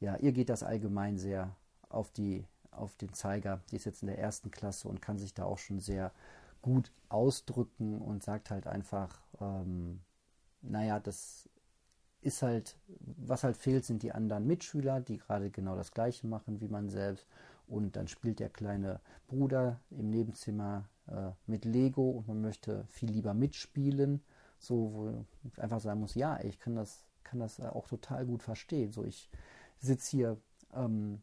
ja, 0.00 0.16
ihr 0.16 0.32
geht 0.32 0.48
das 0.48 0.62
allgemein 0.62 1.18
sehr 1.18 1.54
auf, 1.88 2.10
die, 2.10 2.44
auf 2.70 2.96
den 2.96 3.12
Zeiger. 3.12 3.60
Die 3.70 3.76
ist 3.76 3.86
jetzt 3.86 4.02
in 4.02 4.08
der 4.08 4.18
ersten 4.18 4.50
Klasse 4.50 4.88
und 4.88 5.02
kann 5.02 5.18
sich 5.18 5.34
da 5.34 5.44
auch 5.44 5.58
schon 5.58 5.80
sehr 5.80 6.12
gut 6.62 6.92
ausdrücken 7.08 8.00
und 8.00 8.22
sagt 8.22 8.50
halt 8.50 8.66
einfach, 8.66 9.20
ähm, 9.40 10.00
naja, 10.62 11.00
das 11.00 11.48
ist 12.20 12.42
halt, 12.42 12.76
was 12.98 13.44
halt 13.44 13.56
fehlt, 13.56 13.84
sind 13.84 14.02
die 14.02 14.12
anderen 14.12 14.46
Mitschüler, 14.46 15.00
die 15.00 15.18
gerade 15.18 15.50
genau 15.50 15.76
das 15.76 15.92
Gleiche 15.92 16.26
machen 16.26 16.60
wie 16.60 16.68
man 16.68 16.88
selbst. 16.88 17.26
Und 17.66 17.96
dann 17.96 18.08
spielt 18.08 18.40
der 18.40 18.48
kleine 18.48 19.00
Bruder 19.28 19.80
im 19.90 20.10
Nebenzimmer 20.10 20.88
äh, 21.06 21.30
mit 21.46 21.64
Lego 21.64 22.10
und 22.10 22.28
man 22.28 22.40
möchte 22.40 22.84
viel 22.88 23.10
lieber 23.10 23.34
mitspielen. 23.34 24.22
So, 24.58 24.92
wo 24.92 25.24
ich 25.44 25.62
einfach 25.62 25.80
sagen 25.80 26.00
muss, 26.00 26.14
ja, 26.14 26.40
ich 26.42 26.58
kann 26.58 26.74
das, 26.74 27.04
kann 27.22 27.38
das 27.38 27.60
auch 27.60 27.86
total 27.88 28.26
gut 28.26 28.42
verstehen. 28.42 28.90
So, 28.90 29.04
ich 29.04 29.30
sitze 29.78 30.10
hier, 30.10 30.36
ähm, 30.74 31.22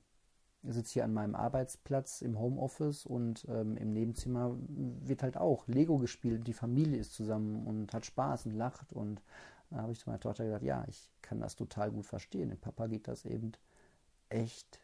sitze 0.68 0.94
hier 0.94 1.04
an 1.04 1.14
meinem 1.14 1.36
Arbeitsplatz 1.36 2.22
im 2.22 2.40
Homeoffice 2.40 3.06
und 3.06 3.46
ähm, 3.50 3.78
im 3.78 3.94
Nebenzimmer 3.94 4.56
wird 4.68 5.24
halt 5.24 5.38
auch 5.38 5.68
Lego 5.68 5.98
gespielt. 5.98 6.48
Die 6.48 6.54
Familie 6.54 6.98
ist 6.98 7.14
zusammen 7.14 7.66
und 7.66 7.94
hat 7.94 8.06
Spaß 8.06 8.48
und 8.48 8.54
lacht. 8.54 8.94
Und 8.94 9.22
da 9.70 9.78
habe 9.78 9.92
ich 9.92 10.00
zu 10.00 10.10
meiner 10.10 10.20
Tochter 10.20 10.46
gesagt, 10.46 10.64
ja, 10.64 10.86
ich 10.88 11.10
kann 11.22 11.40
das 11.40 11.56
total 11.56 11.92
gut 11.92 12.06
verstehen. 12.06 12.50
Dem 12.50 12.60
Papa 12.60 12.88
geht 12.88 13.08
das 13.08 13.26
eben 13.26 13.52
echt 14.30 14.80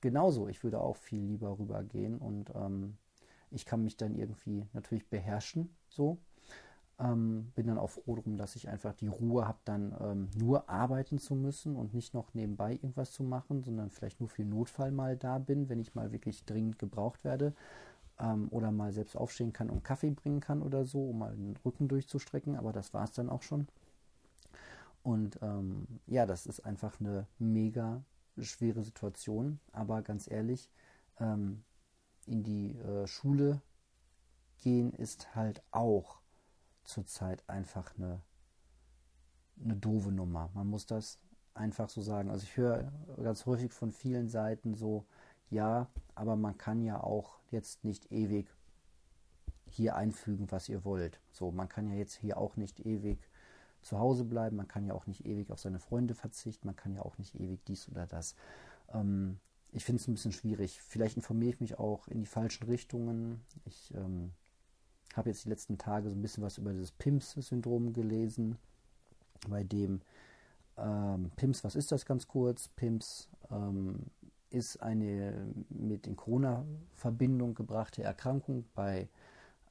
genauso. 0.00 0.48
Ich 0.48 0.62
würde 0.62 0.80
auch 0.80 0.96
viel 0.96 1.22
lieber 1.22 1.58
rübergehen 1.58 2.18
und 2.18 2.50
ähm, 2.54 2.96
ich 3.50 3.64
kann 3.64 3.84
mich 3.84 3.96
dann 3.96 4.14
irgendwie 4.14 4.66
natürlich 4.72 5.08
beherrschen, 5.08 5.74
so. 5.88 6.18
Ähm, 7.00 7.50
bin 7.56 7.66
dann 7.66 7.78
auch 7.78 7.90
froh 7.90 8.14
darum, 8.14 8.36
dass 8.36 8.54
ich 8.54 8.68
einfach 8.68 8.94
die 8.94 9.08
Ruhe 9.08 9.48
habe, 9.48 9.58
dann 9.64 9.96
ähm, 10.00 10.28
nur 10.36 10.70
arbeiten 10.70 11.18
zu 11.18 11.34
müssen 11.34 11.74
und 11.74 11.92
nicht 11.92 12.14
noch 12.14 12.34
nebenbei 12.34 12.74
irgendwas 12.74 13.12
zu 13.12 13.24
machen, 13.24 13.64
sondern 13.64 13.90
vielleicht 13.90 14.20
nur 14.20 14.28
für 14.28 14.44
Notfall 14.44 14.92
mal 14.92 15.16
da 15.16 15.38
bin, 15.38 15.68
wenn 15.68 15.80
ich 15.80 15.96
mal 15.96 16.12
wirklich 16.12 16.44
dringend 16.44 16.78
gebraucht 16.78 17.24
werde 17.24 17.52
ähm, 18.20 18.48
oder 18.50 18.70
mal 18.70 18.92
selbst 18.92 19.16
aufstehen 19.16 19.52
kann 19.52 19.70
und 19.70 19.82
Kaffee 19.82 20.10
bringen 20.10 20.40
kann 20.40 20.62
oder 20.62 20.84
so, 20.84 21.10
um 21.10 21.18
mal 21.18 21.34
den 21.34 21.56
Rücken 21.64 21.88
durchzustrecken. 21.88 22.56
Aber 22.56 22.72
das 22.72 22.94
war 22.94 23.04
es 23.04 23.12
dann 23.12 23.28
auch 23.28 23.42
schon. 23.42 23.66
Und 25.02 25.38
ähm, 25.42 25.86
ja, 26.06 26.26
das 26.26 26.46
ist 26.46 26.60
einfach 26.60 27.00
eine 27.00 27.26
mega 27.38 28.02
schwere 28.38 28.82
Situation. 28.82 29.60
Aber 29.72 30.02
ganz 30.02 30.30
ehrlich, 30.30 30.70
ähm, 31.18 31.64
in 32.26 32.42
die 32.42 32.76
äh, 32.78 33.06
Schule 33.06 33.60
gehen 34.58 34.92
ist 34.92 35.34
halt 35.34 35.62
auch 35.72 36.20
zurzeit 36.84 37.42
einfach 37.48 37.94
eine, 37.96 38.20
eine 39.62 39.76
doofe 39.76 40.12
Nummer. 40.12 40.50
Man 40.54 40.68
muss 40.68 40.86
das 40.86 41.18
einfach 41.54 41.88
so 41.88 42.02
sagen. 42.02 42.30
Also 42.30 42.44
ich 42.44 42.56
höre 42.56 42.92
ganz 43.22 43.46
häufig 43.46 43.72
von 43.72 43.90
vielen 43.90 44.28
Seiten 44.28 44.74
so, 44.74 45.06
ja, 45.50 45.88
aber 46.14 46.36
man 46.36 46.58
kann 46.58 46.82
ja 46.82 47.02
auch 47.02 47.38
jetzt 47.50 47.84
nicht 47.84 48.10
ewig 48.10 48.48
hier 49.66 49.96
einfügen, 49.96 50.50
was 50.50 50.68
ihr 50.68 50.84
wollt. 50.84 51.20
So, 51.30 51.50
man 51.50 51.68
kann 51.68 51.88
ja 51.88 51.94
jetzt 51.94 52.14
hier 52.14 52.38
auch 52.38 52.56
nicht 52.56 52.80
ewig 52.84 53.18
zu 53.82 53.98
Hause 53.98 54.24
bleiben, 54.24 54.56
man 54.56 54.68
kann 54.68 54.86
ja 54.86 54.94
auch 54.94 55.06
nicht 55.06 55.26
ewig 55.26 55.50
auf 55.50 55.60
seine 55.60 55.78
Freunde 55.78 56.14
verzichten, 56.14 56.66
man 56.66 56.76
kann 56.76 56.94
ja 56.94 57.02
auch 57.02 57.18
nicht 57.18 57.34
ewig 57.34 57.64
dies 57.64 57.88
oder 57.88 58.06
das. 58.06 58.34
Ähm, 58.92 59.38
ich 59.72 59.84
finde 59.84 60.00
es 60.00 60.08
ein 60.08 60.14
bisschen 60.14 60.32
schwierig. 60.32 60.80
Vielleicht 60.80 61.16
informiere 61.16 61.50
ich 61.50 61.60
mich 61.60 61.78
auch 61.78 62.06
in 62.08 62.20
die 62.20 62.26
falschen 62.26 62.64
Richtungen. 62.64 63.44
Ich 63.64 63.92
ähm, 63.94 64.32
habe 65.16 65.30
jetzt 65.30 65.44
die 65.44 65.48
letzten 65.48 65.78
Tage 65.78 66.08
so 66.08 66.16
ein 66.16 66.22
bisschen 66.22 66.42
was 66.42 66.58
über 66.58 66.72
das 66.72 66.92
PIMS-Syndrom 66.92 67.92
gelesen, 67.92 68.58
bei 69.48 69.62
dem 69.62 70.00
ähm, 70.76 71.30
PIMS, 71.36 71.64
was 71.64 71.76
ist 71.76 71.92
das 71.92 72.06
ganz 72.06 72.26
kurz? 72.26 72.68
PIMS 72.68 73.28
ähm, 73.50 74.06
ist 74.50 74.82
eine 74.82 75.46
mit 75.68 76.06
in 76.06 76.16
Corona-Verbindung 76.16 77.54
gebrachte 77.54 78.02
Erkrankung 78.02 78.64
bei 78.74 79.08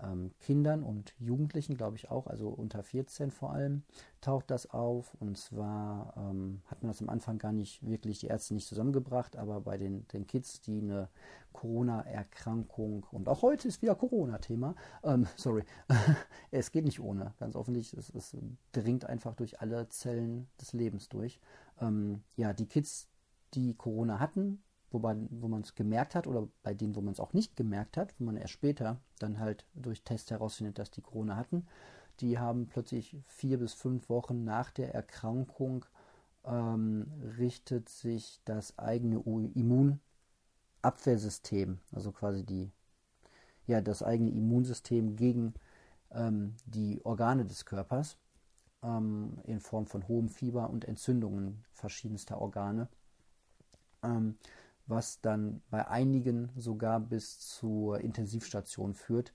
ähm, 0.04 0.32
Kindern 0.40 0.84
und 0.84 1.14
Jugendlichen, 1.20 1.76
glaube 1.76 1.98
ich 1.98 2.10
auch, 2.12 2.28
also 2.28 2.50
unter 2.50 2.84
14 2.84 3.32
vor 3.32 3.54
allem, 3.54 3.84
taucht 4.22 4.52
das 4.52 4.70
auf. 4.70 5.16
Und 5.20 5.38
zwar 5.38 6.14
ähm, 6.18 6.62
hat 6.66 6.82
man 6.84 6.92
das 6.92 7.02
am 7.02 7.10
Anfang 7.10 7.38
gar 7.38 7.52
nicht 7.52 7.86
wirklich 7.88 8.20
die 8.20 8.28
Ärzte 8.28 8.54
nicht 8.54 8.68
zusammengebracht, 8.68 9.38
aber 9.38 9.62
bei 9.62 9.78
den, 9.78 10.08
den 10.10 10.28
Kids, 10.28 10.62
die 10.62 10.82
eine 10.82 11.10
Corona-Erkrankung 11.54 13.06
und 13.12 13.30
auch 13.30 13.42
heute 13.42 13.68
ist 13.68 13.82
wieder 13.82 13.96
Corona-Thema, 13.96 14.76
ähm, 15.04 15.28
sorry, 15.36 15.64
es 16.52 16.72
geht 16.72 16.86
nicht 16.86 17.00
ohne, 17.00 17.34
ganz 17.40 17.56
offensichtlich, 17.56 18.00
es, 18.00 18.10
es, 18.14 18.38
dringt 18.72 19.06
einfach 19.06 19.36
durch 19.36 19.62
alle 19.62 19.88
Zellen 19.90 20.48
des 20.60 20.74
Lebens 20.74 21.10
durch. 21.10 21.40
Ähm, 21.80 22.24
ja, 22.36 22.54
die 22.54 22.68
Kids, 22.68 23.08
die 23.54 23.76
Corona 23.76 24.20
hatten, 24.20 24.64
wo 25.02 25.48
man 25.48 25.62
es 25.62 25.76
gemerkt 25.76 26.16
hat 26.16 26.28
oder 26.28 26.48
bei 26.62 26.74
denen, 26.74 26.96
wo 26.96 27.02
man 27.02 27.14
es 27.14 27.20
auch 27.20 27.34
nicht 27.34 27.56
gemerkt 27.56 27.98
hat, 27.98 28.14
wo 28.20 28.26
man 28.26 28.38
erst 28.38 28.54
später 28.54 29.00
dann 29.20 29.40
halt 29.40 29.66
durch 29.74 30.04
Tests 30.04 30.32
herausfindet, 30.32 30.80
dass 30.80 30.92
die 30.92 31.02
Corona 31.02 31.36
hatten, 31.36 31.66
die 32.20 32.38
haben 32.38 32.68
plötzlich 32.68 33.18
vier 33.28 33.58
bis 33.60 33.74
fünf 33.74 34.10
Wochen 34.10 34.44
nach 34.44 34.72
der 34.72 34.94
Erkrankung 34.94 35.86
ähm, 36.46 37.12
richtet 37.38 37.90
sich 37.90 38.42
das 38.46 38.78
eigene 38.78 39.20
Immunabwehrsystem, 39.56 41.80
also 41.92 42.12
quasi 42.12 42.46
die, 42.46 42.72
ja, 43.66 43.82
das 43.82 44.04
eigene 44.04 44.30
Immunsystem 44.32 45.16
gegen 45.16 45.56
ähm, 46.12 46.56
die 46.66 47.04
Organe 47.04 47.46
des 47.46 47.66
Körpers 47.66 48.18
ähm, 48.84 49.40
in 49.46 49.60
Form 49.60 49.88
von 49.88 50.08
hohem 50.08 50.30
Fieber 50.30 50.70
und 50.70 50.86
Entzündungen 50.86 51.66
verschiedenster 51.72 52.40
Organe. 52.40 52.88
Was 54.88 55.22
dann 55.22 55.62
bei 55.70 55.88
einigen 55.88 56.50
sogar 56.58 57.00
bis 57.00 57.40
zur 57.40 58.00
Intensivstation 58.02 58.94
führt. 58.94 59.34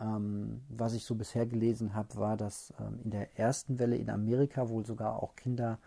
Ähm, 0.00 0.62
was 0.68 0.94
ich 0.94 1.04
so 1.04 1.14
bisher 1.14 1.46
gelesen 1.46 1.94
habe, 1.94 2.16
war, 2.16 2.36
dass 2.36 2.72
ähm, 2.80 3.00
in 3.04 3.10
der 3.10 3.38
ersten 3.38 3.78
Welle 3.78 3.96
in 3.96 4.10
Amerika 4.10 4.68
wohl 4.68 4.86
sogar 4.86 5.22
auch 5.22 5.34
Kinder 5.34 5.78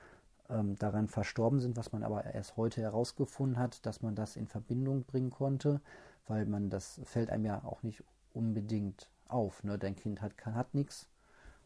ähm, 0.51 0.75
daran 0.77 1.07
verstorben 1.07 1.59
sind, 1.59 1.77
was 1.77 1.91
man 1.91 2.03
aber 2.03 2.25
erst 2.25 2.57
heute 2.57 2.81
herausgefunden 2.81 3.57
hat, 3.57 3.85
dass 3.85 4.01
man 4.01 4.15
das 4.15 4.35
in 4.35 4.47
Verbindung 4.47 5.03
bringen 5.03 5.31
konnte, 5.31 5.81
weil 6.27 6.45
man 6.45 6.69
das 6.69 6.99
fällt 7.05 7.29
einem 7.29 7.45
ja 7.45 7.63
auch 7.63 7.83
nicht 7.83 8.03
unbedingt 8.33 9.09
auf. 9.27 9.63
Ne? 9.63 9.77
Dein 9.77 9.95
Kind 9.95 10.21
hat, 10.21 10.33
hat 10.45 10.73
nichts, 10.75 11.07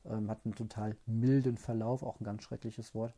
ähm, 0.05 0.29
hat 0.29 0.39
einen 0.45 0.55
total 0.55 0.95
milden 1.05 1.57
Verlauf, 1.57 2.03
auch 2.03 2.19
ein 2.19 2.25
ganz 2.25 2.43
schreckliches 2.43 2.93
Wort. 2.93 3.13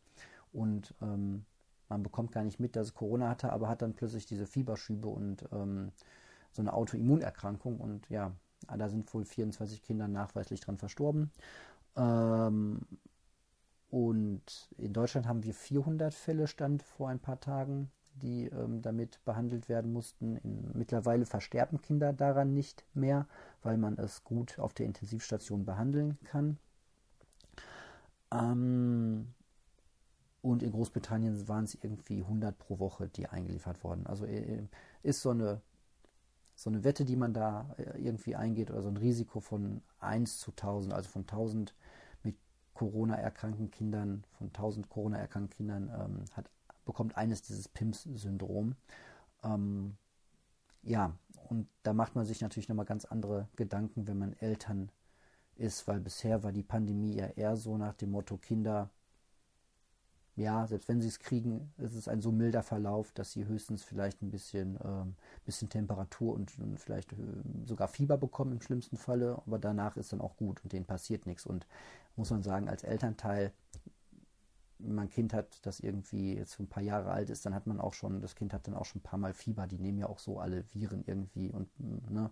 Und 0.53 0.93
ähm, 1.01 1.45
man 1.89 2.03
bekommt 2.03 2.31
gar 2.31 2.43
nicht 2.43 2.59
mit, 2.59 2.75
dass 2.75 2.87
es 2.87 2.93
Corona 2.93 3.29
hatte, 3.29 3.51
aber 3.51 3.69
hat 3.69 3.81
dann 3.81 3.93
plötzlich 3.93 4.25
diese 4.25 4.45
Fieberschübe 4.45 5.07
und 5.07 5.45
ähm, 5.51 5.91
so 6.51 6.61
eine 6.61 6.73
Autoimmunerkrankung. 6.73 7.79
Und 7.79 8.09
ja, 8.09 8.31
da 8.75 8.89
sind 8.89 9.13
wohl 9.13 9.25
24 9.25 9.81
Kinder 9.83 10.07
nachweislich 10.07 10.59
dran 10.59 10.77
verstorben. 10.77 11.31
Ähm, 11.95 12.81
und 13.89 14.69
in 14.77 14.93
Deutschland 14.93 15.27
haben 15.27 15.43
wir 15.43 15.53
400 15.53 16.13
Fälle, 16.13 16.47
stand 16.47 16.83
vor 16.83 17.09
ein 17.09 17.19
paar 17.19 17.39
Tagen, 17.39 17.89
die 18.15 18.47
ähm, 18.47 18.81
damit 18.81 19.23
behandelt 19.23 19.69
werden 19.69 19.93
mussten. 19.93 20.37
In, 20.37 20.71
mittlerweile 20.73 21.25
versterben 21.25 21.81
Kinder 21.81 22.11
daran 22.11 22.53
nicht 22.53 22.83
mehr, 22.93 23.27
weil 23.61 23.77
man 23.77 23.97
es 23.97 24.23
gut 24.23 24.59
auf 24.59 24.73
der 24.73 24.85
Intensivstation 24.85 25.65
behandeln 25.65 26.17
kann. 26.25 26.57
Ähm, 28.31 29.33
und 30.47 30.63
in 30.63 30.71
Großbritannien 30.71 31.47
waren 31.47 31.65
es 31.65 31.75
irgendwie 31.75 32.21
100 32.21 32.57
pro 32.57 32.79
Woche, 32.79 33.09
die 33.09 33.27
eingeliefert 33.27 33.83
wurden. 33.83 34.07
Also 34.07 34.25
äh, 34.25 34.63
ist 35.03 35.21
so 35.21 35.31
eine, 35.31 35.61
so 36.55 36.69
eine 36.69 36.83
Wette, 36.83 37.05
die 37.05 37.17
man 37.17 37.33
da 37.33 37.75
äh, 37.77 37.99
irgendwie 37.99 38.35
eingeht, 38.35 38.71
oder 38.71 38.81
so 38.81 38.89
ein 38.89 38.97
Risiko 38.97 39.41
von 39.41 39.81
1 39.99 40.39
zu 40.39 40.51
1000, 40.51 40.93
also 40.93 41.09
von 41.09 41.23
1000 41.23 41.75
mit 42.23 42.37
Corona 42.73 43.15
erkrankten 43.15 43.71
Kindern, 43.71 44.23
von 44.37 44.47
1000 44.47 44.89
Corona 44.89 45.17
erkrankten 45.17 45.57
Kindern, 45.57 45.89
ähm, 45.89 46.25
hat, 46.31 46.49
bekommt 46.85 47.17
eines 47.17 47.41
dieses 47.41 47.67
PIMS-Syndrom. 47.67 48.75
Ähm, 49.43 49.97
ja, 50.81 51.13
und 51.49 51.67
da 51.83 51.93
macht 51.93 52.15
man 52.15 52.25
sich 52.25 52.39
natürlich 52.39 52.69
nochmal 52.69 52.85
ganz 52.85 53.03
andere 53.03 53.49
Gedanken, 53.57 54.07
wenn 54.07 54.17
man 54.17 54.33
Eltern 54.33 54.91
ist, 55.55 55.87
weil 55.87 55.99
bisher 55.99 56.43
war 56.43 56.53
die 56.53 56.63
Pandemie 56.63 57.15
ja 57.15 57.25
eher 57.27 57.57
so 57.57 57.77
nach 57.77 57.95
dem 57.95 58.11
Motto 58.11 58.37
Kinder 58.37 58.89
ja, 60.37 60.67
selbst 60.67 60.87
wenn 60.87 61.01
sie 61.01 61.07
es 61.07 61.19
kriegen, 61.19 61.73
ist 61.79 61.95
es 61.95 62.07
ein 62.07 62.21
so 62.21 62.31
milder 62.31 62.61
Verlauf, 62.61 63.11
dass 63.11 63.31
sie 63.31 63.47
höchstens 63.47 63.83
vielleicht 63.83 64.21
ein 64.21 64.29
bisschen, 64.29 64.77
ähm, 64.85 65.15
bisschen 65.45 65.67
Temperatur 65.67 66.35
und, 66.35 66.57
und 66.59 66.79
vielleicht 66.79 67.11
äh, 67.13 67.15
sogar 67.65 67.87
Fieber 67.87 68.17
bekommen 68.17 68.51
im 68.51 68.61
schlimmsten 68.61 68.97
Falle, 68.97 69.41
aber 69.47 69.57
danach 69.57 69.97
ist 69.97 70.13
dann 70.13 70.21
auch 70.21 70.37
gut 70.37 70.63
und 70.63 70.73
denen 70.73 70.85
passiert 70.85 71.25
nichts. 71.25 71.47
Und 71.47 71.65
muss 72.15 72.29
man 72.29 72.43
sagen, 72.43 72.69
als 72.69 72.83
Elternteil 72.83 73.51
mein 74.79 75.09
Kind 75.09 75.33
hat, 75.33 75.65
das 75.65 75.79
irgendwie 75.79 76.35
jetzt 76.35 76.59
ein 76.59 76.67
paar 76.67 76.83
Jahre 76.83 77.11
alt 77.11 77.29
ist, 77.29 77.45
dann 77.45 77.55
hat 77.55 77.67
man 77.67 77.79
auch 77.79 77.93
schon, 77.93 78.21
das 78.21 78.35
Kind 78.35 78.53
hat 78.53 78.67
dann 78.67 78.75
auch 78.75 78.85
schon 78.85 78.99
ein 78.99 79.03
paar 79.03 79.19
Mal 79.19 79.33
Fieber, 79.33 79.67
die 79.67 79.79
nehmen 79.79 79.97
ja 79.97 80.07
auch 80.07 80.19
so 80.19 80.39
alle 80.39 80.63
Viren 80.73 81.03
irgendwie 81.05 81.51
und 81.51 81.69
ne, 81.79 82.31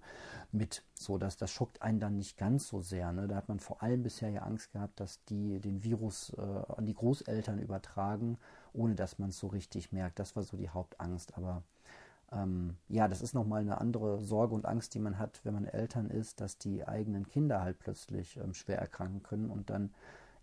mit, 0.51 0.83
so 0.93 1.17
dass 1.17 1.37
das 1.37 1.51
schockt 1.51 1.81
einen 1.81 1.99
dann 1.99 2.17
nicht 2.17 2.37
ganz 2.37 2.67
so 2.67 2.81
sehr. 2.81 3.11
Ne? 3.11 3.27
Da 3.27 3.35
hat 3.35 3.49
man 3.49 3.59
vor 3.59 3.81
allem 3.81 4.03
bisher 4.03 4.29
ja 4.29 4.41
Angst 4.43 4.71
gehabt, 4.71 4.99
dass 4.99 5.23
die 5.25 5.59
den 5.59 5.83
Virus 5.83 6.33
äh, 6.37 6.41
an 6.41 6.85
die 6.85 6.93
Großeltern 6.93 7.59
übertragen, 7.59 8.37
ohne 8.73 8.95
dass 8.95 9.19
man 9.19 9.29
es 9.29 9.39
so 9.39 9.47
richtig 9.47 9.91
merkt. 9.91 10.19
Das 10.19 10.35
war 10.35 10.43
so 10.43 10.57
die 10.57 10.69
Hauptangst. 10.69 11.37
Aber 11.37 11.63
ähm, 12.31 12.75
ja, 12.89 13.07
das 13.07 13.21
ist 13.21 13.33
nochmal 13.33 13.61
eine 13.61 13.79
andere 13.79 14.23
Sorge 14.23 14.55
und 14.55 14.65
Angst, 14.65 14.93
die 14.93 14.99
man 14.99 15.17
hat, 15.17 15.41
wenn 15.43 15.53
man 15.53 15.65
Eltern 15.65 16.09
ist, 16.09 16.41
dass 16.41 16.57
die 16.57 16.87
eigenen 16.87 17.27
Kinder 17.27 17.61
halt 17.61 17.79
plötzlich 17.79 18.37
ähm, 18.37 18.53
schwer 18.53 18.79
erkranken 18.79 19.23
können 19.23 19.49
und 19.49 19.69
dann 19.69 19.93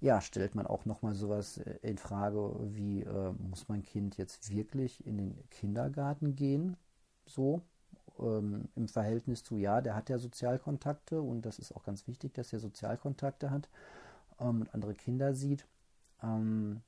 ja, 0.03 0.21
stellt 0.21 0.57
man 0.57 0.67
auch 0.67 0.85
nochmal 0.85 1.15
sowas 1.15 1.59
äh, 1.59 1.79
in 1.83 1.97
Frage, 1.97 2.55
wie 2.75 3.03
äh, 3.03 3.33
muss 3.39 3.69
mein 3.69 3.83
Kind 3.83 4.17
jetzt 4.17 4.51
wirklich 4.51 5.07
in 5.07 5.17
den 5.17 5.49
Kindergarten 5.51 6.35
gehen? 6.35 6.77
So, 7.25 7.63
ähm, 8.19 8.69
im 8.75 8.89
Verhältnis 8.89 9.45
zu, 9.45 9.57
ja, 9.59 9.81
der 9.81 9.95
hat 9.95 10.11
ja 10.11 10.19
Sozialkontakte 10.19 11.23
und 11.23 11.43
das 11.43 11.61
ist 11.61 11.71
auch 11.77 11.85
ganz 11.85 12.09
wichtig, 12.09 12.35
dass 12.35 12.53
er 12.53 12.59
Sozialkontakte 12.59 13.53
hat 13.53 13.69
ähm, 14.41 14.63
und 14.63 14.75
andere 14.75 14.95
Kinder 14.95 15.35
sieht. 15.35 15.67
Ähm, 16.21 16.83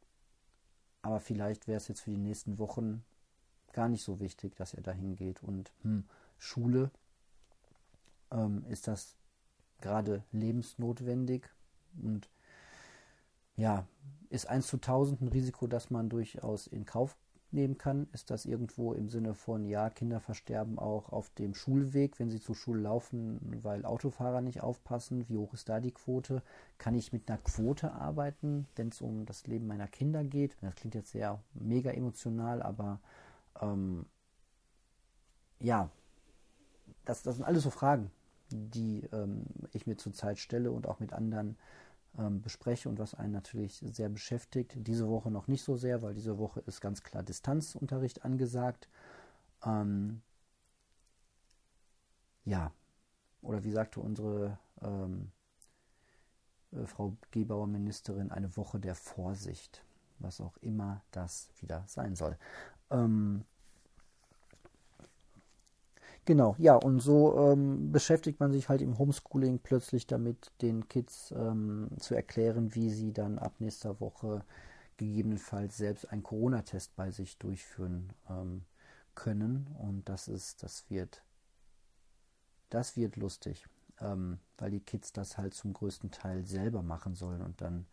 aber 1.02 1.20
vielleicht 1.20 1.68
wäre 1.68 1.76
es 1.76 1.86
jetzt 1.86 2.00
für 2.00 2.10
die 2.10 2.16
nächsten 2.16 2.58
Wochen 2.58 3.04
gar 3.72 3.88
nicht 3.88 4.02
so 4.02 4.18
wichtig, 4.18 4.56
dass 4.56 4.74
er 4.74 4.82
dahin 4.82 5.14
geht. 5.14 5.40
Und 5.40 5.70
hm, 5.82 6.04
Schule, 6.38 6.90
ähm, 8.32 8.64
ist 8.68 8.88
das 8.88 9.14
gerade 9.80 10.24
lebensnotwendig? 10.32 11.48
Und 12.02 12.28
ja, 13.56 13.86
ist 14.30 14.48
1 14.48 14.66
zu 14.66 14.76
1000 14.76 15.20
ein 15.20 15.28
Risiko, 15.28 15.66
das 15.66 15.90
man 15.90 16.08
durchaus 16.08 16.66
in 16.66 16.84
Kauf 16.84 17.16
nehmen 17.54 17.78
kann? 17.78 18.08
Ist 18.12 18.30
das 18.30 18.44
irgendwo 18.44 18.92
im 18.92 19.08
Sinne 19.08 19.34
von, 19.34 19.64
ja, 19.64 19.88
Kinder 19.88 20.20
versterben 20.20 20.78
auch 20.78 21.10
auf 21.10 21.30
dem 21.30 21.54
Schulweg, 21.54 22.18
wenn 22.18 22.30
sie 22.30 22.40
zur 22.40 22.54
Schule 22.54 22.82
laufen, 22.82 23.40
weil 23.62 23.84
Autofahrer 23.84 24.40
nicht 24.40 24.62
aufpassen? 24.62 25.28
Wie 25.28 25.38
hoch 25.38 25.54
ist 25.54 25.68
da 25.68 25.80
die 25.80 25.92
Quote? 25.92 26.42
Kann 26.78 26.94
ich 26.94 27.12
mit 27.12 27.28
einer 27.28 27.38
Quote 27.38 27.92
arbeiten, 27.92 28.66
wenn 28.76 28.88
es 28.88 29.00
um 29.00 29.24
das 29.24 29.46
Leben 29.46 29.66
meiner 29.66 29.88
Kinder 29.88 30.24
geht? 30.24 30.56
Das 30.60 30.74
klingt 30.74 30.94
jetzt 30.94 31.12
sehr 31.12 31.40
mega 31.54 31.90
emotional, 31.90 32.60
aber 32.60 33.00
ähm, 33.60 34.04
ja, 35.60 35.88
das, 37.04 37.22
das 37.22 37.36
sind 37.36 37.44
alles 37.44 37.62
so 37.62 37.70
Fragen, 37.70 38.10
die 38.50 39.08
ähm, 39.12 39.44
ich 39.72 39.86
mir 39.86 39.96
zurzeit 39.96 40.38
stelle 40.38 40.70
und 40.72 40.86
auch 40.86 41.00
mit 41.00 41.12
anderen 41.12 41.56
ähm, 42.18 42.40
bespreche 42.40 42.88
und 42.88 42.98
was 42.98 43.14
einen 43.14 43.32
natürlich 43.32 43.78
sehr 43.78 44.08
beschäftigt. 44.08 44.74
Diese 44.76 45.08
Woche 45.08 45.30
noch 45.30 45.48
nicht 45.48 45.62
so 45.62 45.76
sehr, 45.76 46.02
weil 46.02 46.14
diese 46.14 46.38
Woche 46.38 46.60
ist 46.60 46.80
ganz 46.80 47.02
klar 47.02 47.22
Distanzunterricht 47.22 48.24
angesagt. 48.24 48.88
Ähm, 49.64 50.22
ja, 52.44 52.72
oder 53.42 53.64
wie 53.64 53.70
sagte 53.70 54.00
unsere 54.00 54.58
ähm, 54.82 55.30
äh, 56.72 56.86
Frau 56.86 57.16
Gebauer 57.30 57.66
Ministerin, 57.66 58.30
eine 58.30 58.56
Woche 58.56 58.78
der 58.78 58.94
Vorsicht, 58.94 59.84
was 60.18 60.40
auch 60.40 60.56
immer 60.58 61.02
das 61.10 61.50
wieder 61.60 61.84
sein 61.86 62.16
soll. 62.16 62.36
Ähm, 62.90 63.44
Genau, 66.26 66.54
ja, 66.58 66.74
und 66.76 67.00
so 67.00 67.36
ähm, 67.52 67.92
beschäftigt 67.92 68.40
man 68.40 68.50
sich 68.50 68.70
halt 68.70 68.80
im 68.80 68.96
Homeschooling 68.98 69.58
plötzlich 69.58 70.06
damit, 70.06 70.52
den 70.62 70.88
Kids 70.88 71.32
ähm, 71.36 71.88
zu 71.98 72.14
erklären, 72.14 72.74
wie 72.74 72.88
sie 72.90 73.12
dann 73.12 73.38
ab 73.38 73.56
nächster 73.58 74.00
Woche 74.00 74.42
gegebenenfalls 74.96 75.76
selbst 75.76 76.10
einen 76.10 76.22
Corona-Test 76.22 76.96
bei 76.96 77.10
sich 77.10 77.36
durchführen 77.38 78.12
ähm, 78.30 78.64
können. 79.14 79.66
Und 79.78 80.08
das 80.08 80.28
ist, 80.28 80.62
das 80.62 80.88
wird, 80.88 81.22
das 82.70 82.96
wird 82.96 83.16
lustig, 83.16 83.66
ähm, 84.00 84.38
weil 84.56 84.70
die 84.70 84.80
Kids 84.80 85.12
das 85.12 85.36
halt 85.36 85.52
zum 85.52 85.74
größten 85.74 86.10
Teil 86.10 86.46
selber 86.46 86.82
machen 86.82 87.14
sollen. 87.14 87.42
Und 87.42 87.60
dann 87.60 87.86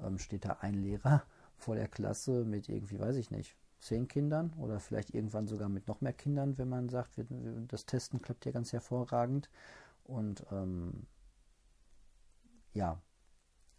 ähm, 0.00 0.18
steht 0.18 0.44
da 0.44 0.58
ein 0.60 0.74
Lehrer 0.74 1.22
vor 1.56 1.76
der 1.76 1.88
Klasse 1.88 2.44
mit 2.44 2.68
irgendwie, 2.68 2.98
weiß 2.98 3.14
ich 3.16 3.30
nicht, 3.30 3.54
zehn 3.80 4.08
Kindern 4.08 4.52
oder 4.58 4.78
vielleicht 4.78 5.14
irgendwann 5.14 5.46
sogar 5.48 5.68
mit 5.68 5.88
noch 5.88 6.00
mehr 6.00 6.12
Kindern, 6.12 6.58
wenn 6.58 6.68
man 6.68 6.88
sagt, 6.88 7.16
wir, 7.16 7.26
das 7.66 7.86
Testen 7.86 8.20
klappt 8.22 8.44
ja 8.44 8.52
ganz 8.52 8.72
hervorragend. 8.72 9.50
Und 10.04 10.44
ähm, 10.52 11.06
ja, 12.74 13.00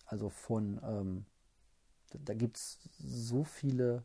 also 0.06 0.30
von, 0.30 0.80
ähm, 0.84 1.26
da 2.12 2.34
gibt 2.34 2.58
es 2.58 2.80
so 2.98 3.44
viele 3.44 4.04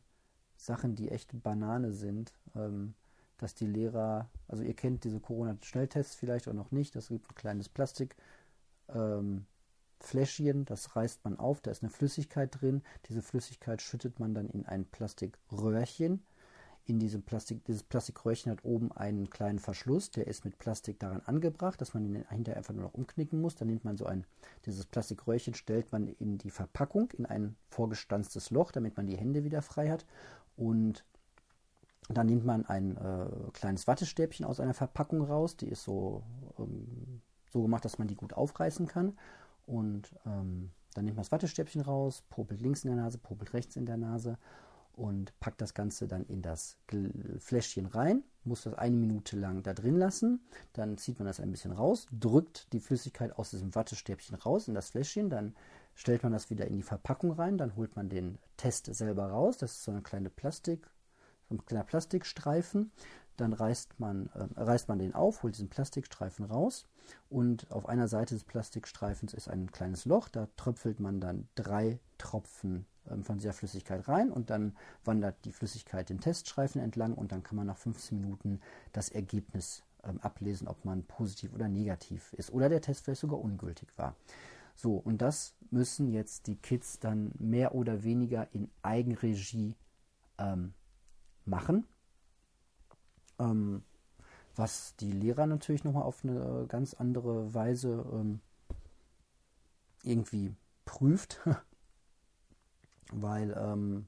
Sachen, 0.56 0.94
die 0.94 1.10
echt 1.10 1.42
Banane 1.42 1.92
sind, 1.92 2.32
ähm, 2.54 2.94
dass 3.38 3.54
die 3.54 3.66
Lehrer, 3.66 4.30
also 4.48 4.62
ihr 4.62 4.74
kennt 4.74 5.04
diese 5.04 5.20
Corona-Schnelltests 5.20 6.14
vielleicht 6.14 6.48
auch 6.48 6.54
noch 6.54 6.70
nicht, 6.70 6.94
das 6.94 7.08
gibt 7.08 7.30
ein 7.30 7.34
kleines 7.34 7.68
Plastik. 7.68 8.16
Ähm, 8.88 9.46
Fläschchen, 10.00 10.64
das 10.64 10.96
reißt 10.96 11.24
man 11.24 11.38
auf, 11.38 11.60
da 11.60 11.70
ist 11.70 11.82
eine 11.82 11.90
Flüssigkeit 11.90 12.60
drin. 12.60 12.82
Diese 13.08 13.22
Flüssigkeit 13.22 13.82
schüttet 13.82 14.20
man 14.20 14.34
dann 14.34 14.48
in 14.48 14.66
ein 14.66 14.84
Plastikröhrchen. 14.84 16.22
In 16.88 17.00
diesem 17.00 17.22
Plastik, 17.22 17.64
dieses 17.64 17.82
Plastikröhrchen 17.82 18.52
hat 18.52 18.64
oben 18.64 18.92
einen 18.92 19.28
kleinen 19.28 19.58
Verschluss, 19.58 20.12
der 20.12 20.28
ist 20.28 20.44
mit 20.44 20.58
Plastik 20.58 21.00
daran 21.00 21.20
angebracht, 21.26 21.80
dass 21.80 21.94
man 21.94 22.04
ihn 22.04 22.24
hinterher 22.28 22.58
einfach 22.58 22.74
nur 22.74 22.84
noch 22.84 22.94
umknicken 22.94 23.40
muss. 23.40 23.56
Dann 23.56 23.66
nimmt 23.66 23.84
man 23.84 23.96
so 23.96 24.06
ein, 24.06 24.24
dieses 24.66 24.86
Plastikröhrchen, 24.86 25.54
stellt 25.54 25.90
man 25.90 26.06
in 26.06 26.38
die 26.38 26.50
Verpackung, 26.50 27.10
in 27.10 27.26
ein 27.26 27.56
vorgestanztes 27.70 28.50
Loch, 28.50 28.70
damit 28.70 28.96
man 28.96 29.08
die 29.08 29.16
Hände 29.16 29.42
wieder 29.42 29.62
frei 29.62 29.90
hat. 29.90 30.06
Und 30.56 31.04
dann 32.08 32.26
nimmt 32.26 32.44
man 32.44 32.64
ein 32.66 32.96
äh, 32.96 33.50
kleines 33.52 33.88
Wattestäbchen 33.88 34.46
aus 34.46 34.60
einer 34.60 34.74
Verpackung 34.74 35.22
raus, 35.22 35.56
die 35.56 35.68
ist 35.68 35.82
so, 35.82 36.22
ähm, 36.58 37.20
so 37.52 37.62
gemacht, 37.62 37.84
dass 37.84 37.98
man 37.98 38.06
die 38.06 38.14
gut 38.14 38.32
aufreißen 38.32 38.86
kann. 38.86 39.18
Und 39.66 40.14
ähm, 40.24 40.70
dann 40.94 41.04
nimmt 41.04 41.16
man 41.16 41.24
das 41.24 41.32
Wattestäbchen 41.32 41.82
raus, 41.82 42.22
popelt 42.30 42.60
links 42.60 42.84
in 42.84 42.90
der 42.90 43.02
Nase, 43.02 43.18
popelt 43.18 43.52
rechts 43.52 43.76
in 43.76 43.84
der 43.84 43.96
Nase 43.96 44.38
und 44.96 45.38
packt 45.40 45.60
das 45.60 45.74
Ganze 45.74 46.08
dann 46.08 46.24
in 46.24 46.40
das 46.40 46.78
Fläschchen 47.38 47.86
rein, 47.86 48.24
muss 48.44 48.62
das 48.62 48.74
eine 48.74 48.96
Minute 48.96 49.36
lang 49.36 49.62
da 49.62 49.74
drin 49.74 49.96
lassen, 49.96 50.40
dann 50.72 50.96
zieht 50.96 51.18
man 51.18 51.26
das 51.26 51.38
ein 51.38 51.50
bisschen 51.50 51.72
raus, 51.72 52.06
drückt 52.10 52.72
die 52.72 52.80
Flüssigkeit 52.80 53.36
aus 53.36 53.50
diesem 53.50 53.74
Wattestäbchen 53.74 54.36
raus 54.36 54.68
in 54.68 54.74
das 54.74 54.90
Fläschchen, 54.90 55.28
dann 55.28 55.54
stellt 55.94 56.22
man 56.22 56.32
das 56.32 56.48
wieder 56.48 56.66
in 56.66 56.76
die 56.76 56.82
Verpackung 56.82 57.32
rein, 57.32 57.58
dann 57.58 57.76
holt 57.76 57.94
man 57.94 58.08
den 58.08 58.38
Test 58.56 58.86
selber 58.94 59.26
raus, 59.26 59.58
das 59.58 59.72
ist 59.72 59.84
so 59.84 59.92
eine 59.92 60.02
kleine 60.02 60.30
Plastik, 60.30 60.88
so 61.48 61.56
ein 61.56 61.64
kleiner 61.66 61.84
Plastikstreifen, 61.84 62.90
dann 63.36 63.52
reißt 63.52 63.98
man, 63.98 64.28
äh, 64.34 64.60
reißt 64.60 64.88
man 64.88 64.98
den 64.98 65.14
auf, 65.14 65.42
holt 65.42 65.54
diesen 65.54 65.68
Plastikstreifen 65.68 66.44
raus 66.44 66.86
und 67.28 67.70
auf 67.70 67.88
einer 67.88 68.08
Seite 68.08 68.34
des 68.34 68.44
Plastikstreifens 68.44 69.34
ist 69.34 69.48
ein 69.48 69.70
kleines 69.70 70.04
Loch, 70.04 70.28
da 70.28 70.48
tröpfelt 70.56 71.00
man 71.00 71.20
dann 71.20 71.48
drei 71.54 72.00
Tropfen 72.18 72.86
ähm, 73.10 73.24
von 73.24 73.38
dieser 73.38 73.52
Flüssigkeit 73.52 74.08
rein 74.08 74.30
und 74.30 74.50
dann 74.50 74.76
wandert 75.04 75.44
die 75.44 75.52
Flüssigkeit 75.52 76.08
den 76.08 76.20
Teststreifen 76.20 76.80
entlang 76.80 77.14
und 77.14 77.32
dann 77.32 77.42
kann 77.42 77.56
man 77.56 77.66
nach 77.66 77.78
15 77.78 78.20
Minuten 78.20 78.60
das 78.92 79.08
Ergebnis 79.08 79.82
ähm, 80.04 80.20
ablesen, 80.20 80.68
ob 80.68 80.84
man 80.84 81.04
positiv 81.04 81.52
oder 81.52 81.68
negativ 81.68 82.32
ist 82.34 82.52
oder 82.52 82.68
der 82.68 82.80
Test 82.80 83.04
vielleicht 83.04 83.20
sogar 83.20 83.40
ungültig 83.40 83.88
war. 83.96 84.16
So, 84.74 84.96
und 84.96 85.22
das 85.22 85.54
müssen 85.70 86.12
jetzt 86.12 86.46
die 86.46 86.56
Kids 86.56 86.98
dann 86.98 87.32
mehr 87.38 87.74
oder 87.74 88.02
weniger 88.02 88.48
in 88.52 88.70
Eigenregie 88.82 89.74
ähm, 90.38 90.74
machen. 91.46 91.86
Ähm, 93.38 93.82
was 94.56 94.96
die 94.96 95.12
Lehrer 95.12 95.46
natürlich 95.46 95.84
nochmal 95.84 96.04
auf 96.04 96.24
eine 96.24 96.62
äh, 96.62 96.66
ganz 96.66 96.94
andere 96.94 97.52
Weise 97.52 98.06
ähm, 98.12 98.40
irgendwie 100.02 100.54
prüft, 100.84 101.40
weil 103.12 103.54
ähm, 103.58 104.06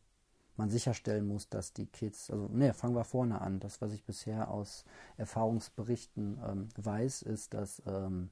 man 0.56 0.70
sicherstellen 0.70 1.26
muss, 1.26 1.48
dass 1.48 1.72
die 1.72 1.86
Kids, 1.86 2.30
also 2.30 2.48
ne, 2.48 2.74
fangen 2.74 2.96
wir 2.96 3.04
vorne 3.04 3.40
an. 3.40 3.60
Das, 3.60 3.80
was 3.80 3.92
ich 3.92 4.04
bisher 4.04 4.50
aus 4.50 4.84
Erfahrungsberichten 5.16 6.40
ähm, 6.44 6.68
weiß, 6.76 7.22
ist, 7.22 7.54
dass 7.54 7.82
ähm, 7.86 8.30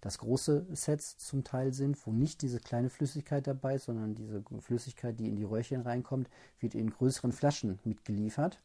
das 0.00 0.18
große 0.18 0.66
Sets 0.72 1.16
zum 1.18 1.42
Teil 1.42 1.72
sind, 1.72 2.06
wo 2.06 2.12
nicht 2.12 2.42
diese 2.42 2.60
kleine 2.60 2.90
Flüssigkeit 2.90 3.46
dabei 3.46 3.76
ist, 3.76 3.86
sondern 3.86 4.14
diese 4.14 4.44
Flüssigkeit, 4.60 5.18
die 5.18 5.28
in 5.28 5.36
die 5.36 5.44
Röhrchen 5.44 5.80
reinkommt, 5.80 6.28
wird 6.60 6.74
in 6.74 6.90
größeren 6.90 7.32
Flaschen 7.32 7.80
mitgeliefert. 7.82 8.60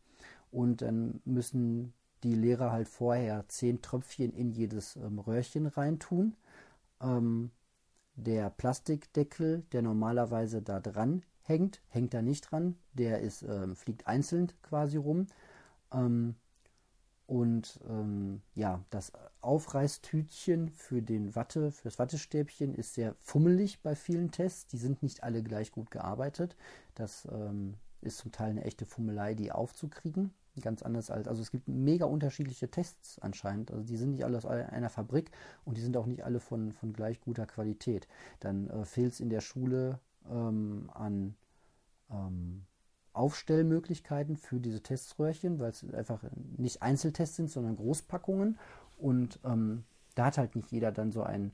Und 0.51 0.81
dann 0.81 1.21
müssen 1.25 1.93
die 2.23 2.35
Lehrer 2.35 2.71
halt 2.71 2.87
vorher 2.87 3.47
zehn 3.47 3.81
Tröpfchen 3.81 4.33
in 4.33 4.51
jedes 4.51 4.95
ähm, 4.95 5.19
Röhrchen 5.19 5.65
reintun. 5.65 6.35
Ähm, 7.01 7.51
der 8.15 8.49
Plastikdeckel, 8.49 9.63
der 9.71 9.81
normalerweise 9.81 10.61
da 10.61 10.79
dran 10.79 11.23
hängt, 11.43 11.81
hängt 11.89 12.13
da 12.13 12.21
nicht 12.21 12.51
dran. 12.51 12.77
Der 12.93 13.21
ist, 13.21 13.43
ähm, 13.43 13.75
fliegt 13.75 14.07
einzeln 14.07 14.51
quasi 14.61 14.97
rum. 14.97 15.27
Ähm, 15.91 16.35
und 17.25 17.79
ähm, 17.87 18.41
ja, 18.55 18.83
das 18.89 19.13
Aufreißtütchen 19.39 20.69
für 20.69 21.01
den 21.01 21.33
Watte, 21.33 21.71
für 21.71 21.85
das 21.85 21.97
Wattestäbchen 21.97 22.75
ist 22.75 22.93
sehr 22.93 23.15
fummelig 23.21 23.81
bei 23.81 23.95
vielen 23.95 24.31
Tests. 24.31 24.67
Die 24.67 24.77
sind 24.77 25.01
nicht 25.01 25.23
alle 25.23 25.41
gleich 25.41 25.71
gut 25.71 25.91
gearbeitet. 25.91 26.57
Das 26.93 27.25
ähm, 27.31 27.75
ist 28.01 28.17
zum 28.17 28.33
Teil 28.33 28.49
eine 28.49 28.65
echte 28.65 28.85
Fummelei, 28.85 29.33
die 29.33 29.51
aufzukriegen. 29.51 30.33
Ganz 30.59 30.83
anders 30.83 31.09
als, 31.09 31.29
also 31.29 31.41
es 31.41 31.49
gibt 31.49 31.69
mega 31.69 32.05
unterschiedliche 32.05 32.69
Tests 32.69 33.19
anscheinend. 33.19 33.71
Also 33.71 33.83
die 33.85 33.95
sind 33.95 34.11
nicht 34.11 34.25
alle 34.25 34.37
aus 34.37 34.45
einer 34.45 34.89
Fabrik 34.89 35.31
und 35.63 35.77
die 35.77 35.81
sind 35.81 35.95
auch 35.95 36.05
nicht 36.05 36.25
alle 36.25 36.41
von, 36.41 36.73
von 36.73 36.91
gleich 36.91 37.21
guter 37.21 37.45
Qualität. 37.45 38.07
Dann 38.41 38.69
äh, 38.69 38.83
fehlt 38.83 39.13
es 39.13 39.21
in 39.21 39.29
der 39.29 39.39
Schule 39.39 39.99
ähm, 40.29 40.89
an 40.93 41.35
ähm, 42.09 42.65
Aufstellmöglichkeiten 43.13 44.35
für 44.35 44.59
diese 44.59 44.81
Teströhrchen, 44.81 45.59
weil 45.59 45.71
es 45.71 45.85
einfach 45.93 46.23
nicht 46.57 46.81
Einzeltests 46.81 47.37
sind, 47.37 47.49
sondern 47.49 47.77
Großpackungen. 47.77 48.59
Und 48.97 49.39
ähm, 49.45 49.85
da 50.15 50.25
hat 50.25 50.37
halt 50.37 50.55
nicht 50.55 50.71
jeder 50.71 50.91
dann 50.91 51.11
so 51.11 51.23
ein 51.23 51.53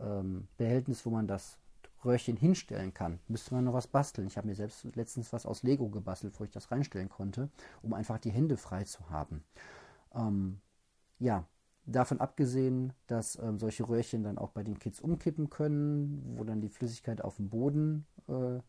ähm, 0.00 0.48
Behältnis, 0.56 1.04
wo 1.06 1.10
man 1.10 1.26
das 1.26 1.58
Röhrchen 2.04 2.36
hinstellen 2.36 2.94
kann. 2.94 3.18
Müsste 3.28 3.54
man 3.54 3.64
noch 3.64 3.72
was 3.72 3.86
basteln. 3.86 4.28
Ich 4.28 4.36
habe 4.36 4.46
mir 4.46 4.54
selbst 4.54 4.84
letztens 4.94 5.32
was 5.32 5.46
aus 5.46 5.62
Lego 5.62 5.88
gebastelt, 5.88 6.38
wo 6.38 6.44
ich 6.44 6.50
das 6.50 6.70
reinstellen 6.70 7.08
konnte, 7.08 7.50
um 7.82 7.92
einfach 7.92 8.18
die 8.18 8.30
Hände 8.30 8.56
frei 8.56 8.84
zu 8.84 9.10
haben. 9.10 9.44
Ähm, 10.14 10.60
ja, 11.18 11.44
davon 11.86 12.20
abgesehen, 12.20 12.92
dass 13.06 13.36
ähm, 13.42 13.58
solche 13.58 13.88
Röhrchen 13.88 14.22
dann 14.22 14.38
auch 14.38 14.50
bei 14.50 14.62
den 14.62 14.78
Kids 14.78 15.00
umkippen 15.00 15.50
können, 15.50 16.22
wo 16.36 16.44
dann 16.44 16.60
die 16.60 16.68
Flüssigkeit 16.68 17.22
auf 17.22 17.36
dem 17.36 17.48
Boden 17.48 18.06
äh, 18.28 18.60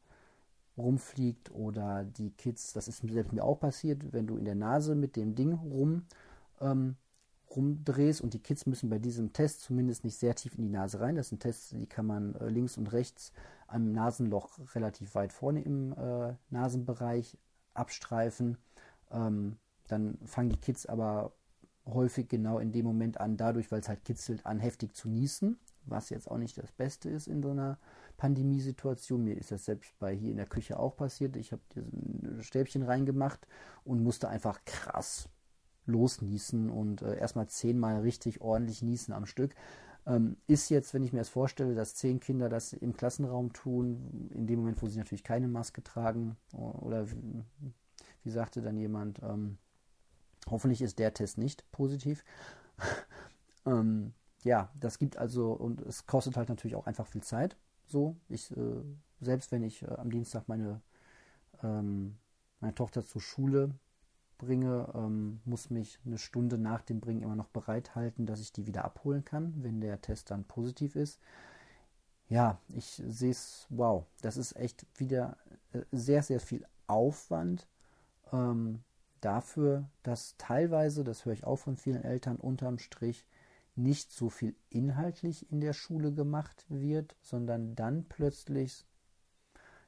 rumfliegt 0.77 1.51
oder 1.51 2.05
die 2.05 2.31
Kids, 2.31 2.73
das 2.73 2.87
ist 2.87 3.03
selbst 3.07 3.33
mir 3.33 3.43
auch 3.43 3.59
passiert, 3.59 4.13
wenn 4.13 4.27
du 4.27 4.37
in 4.37 4.45
der 4.45 4.55
Nase 4.55 4.95
mit 4.95 5.15
dem 5.15 5.35
Ding 5.35 5.53
rum 5.53 6.05
ähm, 6.61 6.95
rumdrehst 7.55 8.21
und 8.21 8.33
die 8.33 8.41
Kids 8.41 8.65
müssen 8.65 8.89
bei 8.89 8.99
diesem 8.99 9.33
Test 9.33 9.61
zumindest 9.61 10.03
nicht 10.03 10.17
sehr 10.17 10.35
tief 10.35 10.55
in 10.55 10.63
die 10.63 10.69
Nase 10.69 10.99
rein. 10.99 11.15
Das 11.15 11.29
sind 11.29 11.41
Tests, 11.41 11.69
die 11.69 11.87
kann 11.87 12.05
man 12.05 12.35
äh, 12.35 12.49
links 12.49 12.77
und 12.77 12.91
rechts 12.91 13.31
am 13.67 13.91
Nasenloch 13.91 14.59
relativ 14.75 15.15
weit 15.15 15.33
vorne 15.33 15.61
im 15.61 15.93
äh, 15.93 16.33
Nasenbereich 16.49 17.37
abstreifen. 17.73 18.57
Ähm, 19.11 19.57
dann 19.87 20.17
fangen 20.25 20.49
die 20.49 20.57
Kids 20.59 20.85
aber 20.85 21.33
häufig 21.85 22.27
genau 22.27 22.59
in 22.59 22.71
dem 22.71 22.85
Moment 22.85 23.19
an, 23.19 23.37
dadurch, 23.37 23.71
weil 23.71 23.79
es 23.79 23.89
halt 23.89 24.05
kitzelt, 24.05 24.45
an 24.45 24.59
heftig 24.59 24.95
zu 24.95 25.09
niesen, 25.09 25.57
was 25.85 26.09
jetzt 26.09 26.29
auch 26.29 26.37
nicht 26.37 26.57
das 26.57 26.71
Beste 26.71 27.09
ist 27.09 27.27
in 27.27 27.41
so 27.41 27.51
einer 27.51 27.79
Pandemiesituation. 28.17 29.23
Mir 29.23 29.37
ist 29.37 29.51
das 29.51 29.65
selbst 29.65 29.97
bei 29.97 30.13
hier 30.13 30.31
in 30.31 30.37
der 30.37 30.45
Küche 30.45 30.77
auch 30.77 30.95
passiert. 30.95 31.35
Ich 31.35 31.51
habe 31.51 31.61
ein 31.75 32.41
Stäbchen 32.41 32.83
reingemacht 32.83 33.47
und 33.83 34.03
musste 34.03 34.29
einfach 34.29 34.63
krass 34.65 35.29
losniesen 35.89 36.69
und 36.69 37.01
äh, 37.01 37.17
erstmal 37.17 37.47
zehnmal 37.47 38.01
richtig 38.01 38.41
ordentlich 38.41 38.81
niesen 38.81 39.13
am 39.13 39.25
Stück. 39.25 39.55
Ähm, 40.05 40.37
ist 40.47 40.69
jetzt, 40.69 40.93
wenn 40.93 41.03
ich 41.03 41.13
mir 41.13 41.19
das 41.19 41.29
vorstelle, 41.29 41.75
dass 41.75 41.95
zehn 41.95 42.19
Kinder 42.19 42.49
das 42.49 42.73
im 42.73 42.93
Klassenraum 42.93 43.53
tun, 43.53 44.29
in 44.33 44.47
dem 44.47 44.59
Moment, 44.59 44.81
wo 44.81 44.87
sie 44.87 44.97
natürlich 44.97 45.23
keine 45.23 45.47
Maske 45.47 45.83
tragen, 45.83 46.37
oder 46.53 47.11
wie, 47.11 47.43
wie 48.23 48.31
sagte 48.31 48.61
dann 48.61 48.77
jemand, 48.77 49.21
ähm, 49.21 49.57
hoffentlich 50.49 50.81
ist 50.81 50.99
der 50.99 51.13
Test 51.13 51.37
nicht 51.37 51.69
positiv. 51.71 52.23
ähm, 53.65 54.13
ja, 54.43 54.71
das 54.79 54.99
gibt 54.99 55.17
also, 55.17 55.51
und 55.51 55.81
es 55.81 56.05
kostet 56.05 56.37
halt 56.37 56.49
natürlich 56.49 56.75
auch 56.75 56.87
einfach 56.87 57.07
viel 57.07 57.21
Zeit. 57.21 57.57
So, 57.85 58.15
ich, 58.29 58.55
äh, 58.55 58.83
selbst 59.19 59.51
wenn 59.51 59.63
ich 59.63 59.83
äh, 59.83 59.87
am 59.87 60.11
Dienstag 60.11 60.47
meine, 60.47 60.81
ähm, 61.61 62.17
meine 62.61 62.75
Tochter 62.75 63.05
zur 63.05 63.21
Schule 63.21 63.75
bringe, 64.39 64.91
ähm, 64.95 65.41
muss 65.45 65.69
mich 65.69 65.99
eine 66.05 66.17
Stunde 66.17 66.57
nach 66.57 66.81
dem 66.81 66.99
Bringen 66.99 67.21
immer 67.21 67.35
noch 67.35 67.49
bereithalten, 67.49 68.25
dass 68.25 68.41
ich 68.41 68.51
die 68.51 68.65
wieder 68.65 68.83
abholen 68.83 69.23
kann, 69.23 69.53
wenn 69.57 69.79
der 69.81 70.01
Test 70.01 70.31
dann 70.31 70.45
positiv 70.45 70.95
ist. 70.95 71.19
Ja, 72.27 72.59
ich 72.75 73.01
sehe 73.07 73.31
es, 73.31 73.67
wow, 73.69 74.05
das 74.21 74.37
ist 74.37 74.55
echt 74.55 74.85
wieder 74.97 75.37
äh, 75.73 75.81
sehr, 75.91 76.23
sehr 76.23 76.39
viel 76.39 76.65
Aufwand 76.87 77.67
ähm, 78.31 78.83
dafür, 79.21 79.89
dass 80.03 80.35
teilweise, 80.37 81.03
das 81.03 81.25
höre 81.25 81.33
ich 81.33 81.43
auch 81.43 81.57
von 81.57 81.77
vielen 81.77 82.03
Eltern, 82.03 82.37
unterm 82.37 82.79
Strich 82.79 83.25
nicht 83.75 84.11
so 84.11 84.29
viel 84.29 84.55
inhaltlich 84.69 85.51
in 85.51 85.61
der 85.61 85.73
Schule 85.73 86.13
gemacht 86.13 86.65
wird, 86.69 87.15
sondern 87.21 87.75
dann 87.75 88.05
plötzlich 88.05 88.85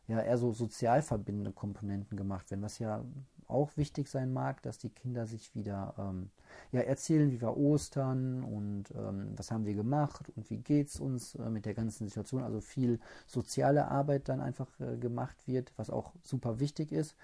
ja 0.08 0.22
eher 0.22 0.38
so 0.38 0.52
sozial 0.52 1.02
verbindende 1.02 1.52
Komponenten 1.52 2.18
gemacht 2.18 2.52
werden, 2.52 2.62
was 2.62 2.80
ja 2.80 3.04
auch 3.52 3.78
wichtig 3.78 4.08
sein 4.08 4.34
mag, 4.34 4.62
dass 4.64 4.78
die 4.78 4.90
Kinder 4.90 5.28
sich 5.28 5.54
wieder 5.56 5.94
ähm, 5.98 6.30
ja, 6.72 6.82
erzählen, 6.82 7.32
wie 7.32 7.42
war 7.42 7.58
Ostern 7.58 8.44
und 8.44 8.92
ähm, 8.92 9.34
was 9.36 9.52
haben 9.52 9.66
wir 9.66 9.74
gemacht 9.74 10.32
und 10.36 10.50
wie 10.50 10.58
geht 10.58 10.88
es 10.88 11.00
uns 11.00 11.36
äh, 11.36 11.50
mit 11.50 11.66
der 11.66 11.74
ganzen 11.74 12.08
Situation. 12.08 12.44
Also 12.44 12.62
viel 12.62 13.00
soziale 13.28 13.88
Arbeit 13.88 14.30
dann 14.30 14.42
einfach 14.42 14.68
äh, 14.80 14.98
gemacht 14.98 15.48
wird, 15.48 15.74
was 15.78 15.90
auch 15.90 16.14
super 16.22 16.60
wichtig 16.60 16.92
ist, 16.92 17.16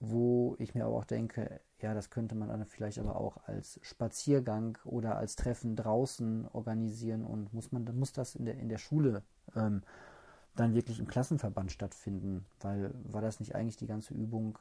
wo 0.00 0.56
ich 0.58 0.74
mir 0.74 0.86
aber 0.86 0.96
auch 0.96 1.04
denke, 1.04 1.60
ja, 1.80 1.94
das 1.94 2.10
könnte 2.10 2.34
man 2.34 2.48
dann 2.48 2.64
vielleicht 2.64 2.98
aber 2.98 3.16
auch 3.16 3.36
als 3.46 3.78
Spaziergang 3.82 4.78
oder 4.84 5.16
als 5.16 5.36
Treffen 5.36 5.76
draußen 5.76 6.48
organisieren 6.52 7.24
und 7.24 7.52
muss 7.52 7.72
man, 7.72 7.84
muss 7.98 8.12
das 8.12 8.34
in 8.34 8.44
der, 8.44 8.58
in 8.58 8.68
der 8.68 8.78
Schule 8.78 9.22
ähm, 9.54 9.82
dann 10.56 10.74
wirklich 10.74 10.98
im 10.98 11.06
Klassenverband 11.06 11.72
stattfinden, 11.72 12.44
weil 12.60 12.92
war 13.04 13.22
das 13.22 13.40
nicht 13.40 13.54
eigentlich 13.54 13.76
die 13.76 13.86
ganze 13.86 14.14
Übung, 14.14 14.58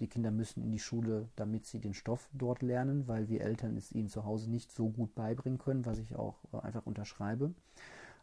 die 0.00 0.08
Kinder 0.08 0.30
müssen 0.30 0.62
in 0.62 0.70
die 0.70 0.78
Schule, 0.78 1.28
damit 1.36 1.66
sie 1.66 1.80
den 1.80 1.94
Stoff 1.94 2.28
dort 2.32 2.62
lernen, 2.62 3.08
weil 3.08 3.28
wir 3.28 3.40
Eltern 3.40 3.76
es 3.76 3.92
ihnen 3.92 4.08
zu 4.08 4.24
Hause 4.24 4.50
nicht 4.50 4.72
so 4.72 4.88
gut 4.88 5.14
beibringen 5.14 5.58
können, 5.58 5.86
was 5.86 5.98
ich 5.98 6.16
auch 6.16 6.38
äh, 6.52 6.58
einfach 6.58 6.86
unterschreibe. 6.86 7.54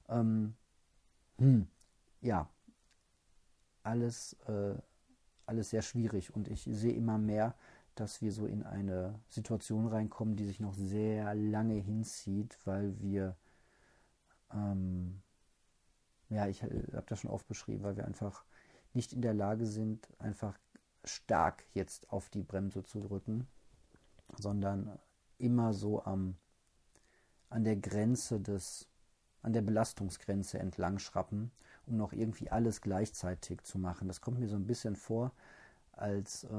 Ähm, 0.10 0.56
hm, 1.38 1.68
ja, 2.22 2.50
alles, 3.84 4.34
äh, 4.48 4.76
alles 5.46 5.70
sehr 5.70 5.82
schwierig 5.82 6.34
und 6.34 6.48
ich 6.48 6.64
sehe 6.64 6.94
immer 6.94 7.18
mehr, 7.18 7.56
dass 7.96 8.22
wir 8.22 8.32
so 8.32 8.46
in 8.46 8.64
eine 8.64 9.20
Situation 9.30 9.88
reinkommen, 9.88 10.36
die 10.36 10.46
sich 10.46 10.60
noch 10.60 10.74
sehr 10.74 11.34
lange 11.36 11.76
hinzieht, 11.76 12.58
weil 12.66 13.00
wir, 13.00 13.36
ähm, 14.54 15.22
ja, 16.30 16.48
ich 16.48 16.64
äh, 16.64 16.84
habe 16.94 17.06
das 17.08 17.20
schon 17.20 17.32
oft 17.32 17.48
beschrieben, 17.48 17.84
weil 17.84 17.96
wir 17.96 18.06
einfach 18.06 18.44
nicht 18.94 19.14
in 19.14 19.22
der 19.22 19.34
Lage 19.34 19.66
sind, 19.66 20.08
einfach 20.20 20.58
stark 21.06 21.64
jetzt 21.74 22.12
auf 22.12 22.30
die 22.30 22.44
Bremse 22.44 22.84
zu 22.84 23.00
drücken, 23.00 23.48
sondern 24.38 24.98
immer 25.38 25.74
so 25.74 26.04
am, 26.04 26.36
an 27.50 27.64
der 27.64 27.76
Grenze 27.76 28.40
des, 28.40 28.88
an 29.42 29.54
der 29.54 29.62
Belastungsgrenze 29.62 30.60
entlang 30.60 31.00
schrappen, 31.00 31.52
um 31.86 31.98
noch 31.98 32.14
irgendwie 32.14 32.50
alles 32.50 32.82
gleichzeitig 32.82 33.62
zu 33.64 33.78
machen. 33.78 34.08
Das 34.08 34.22
kommt 34.22 34.40
mir 34.40 34.48
so 34.48 34.56
ein 34.56 34.68
bisschen 34.68 34.96
vor, 34.96 35.32
als 35.92 36.44
äh, 36.46 36.50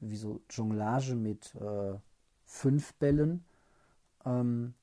wie 0.00 0.16
so 0.16 0.40
Jonglage 0.50 1.14
mit 1.14 1.54
äh, 1.54 1.94
fünf 2.44 2.94
Bällen. 2.94 3.44
Ähm, 4.24 4.74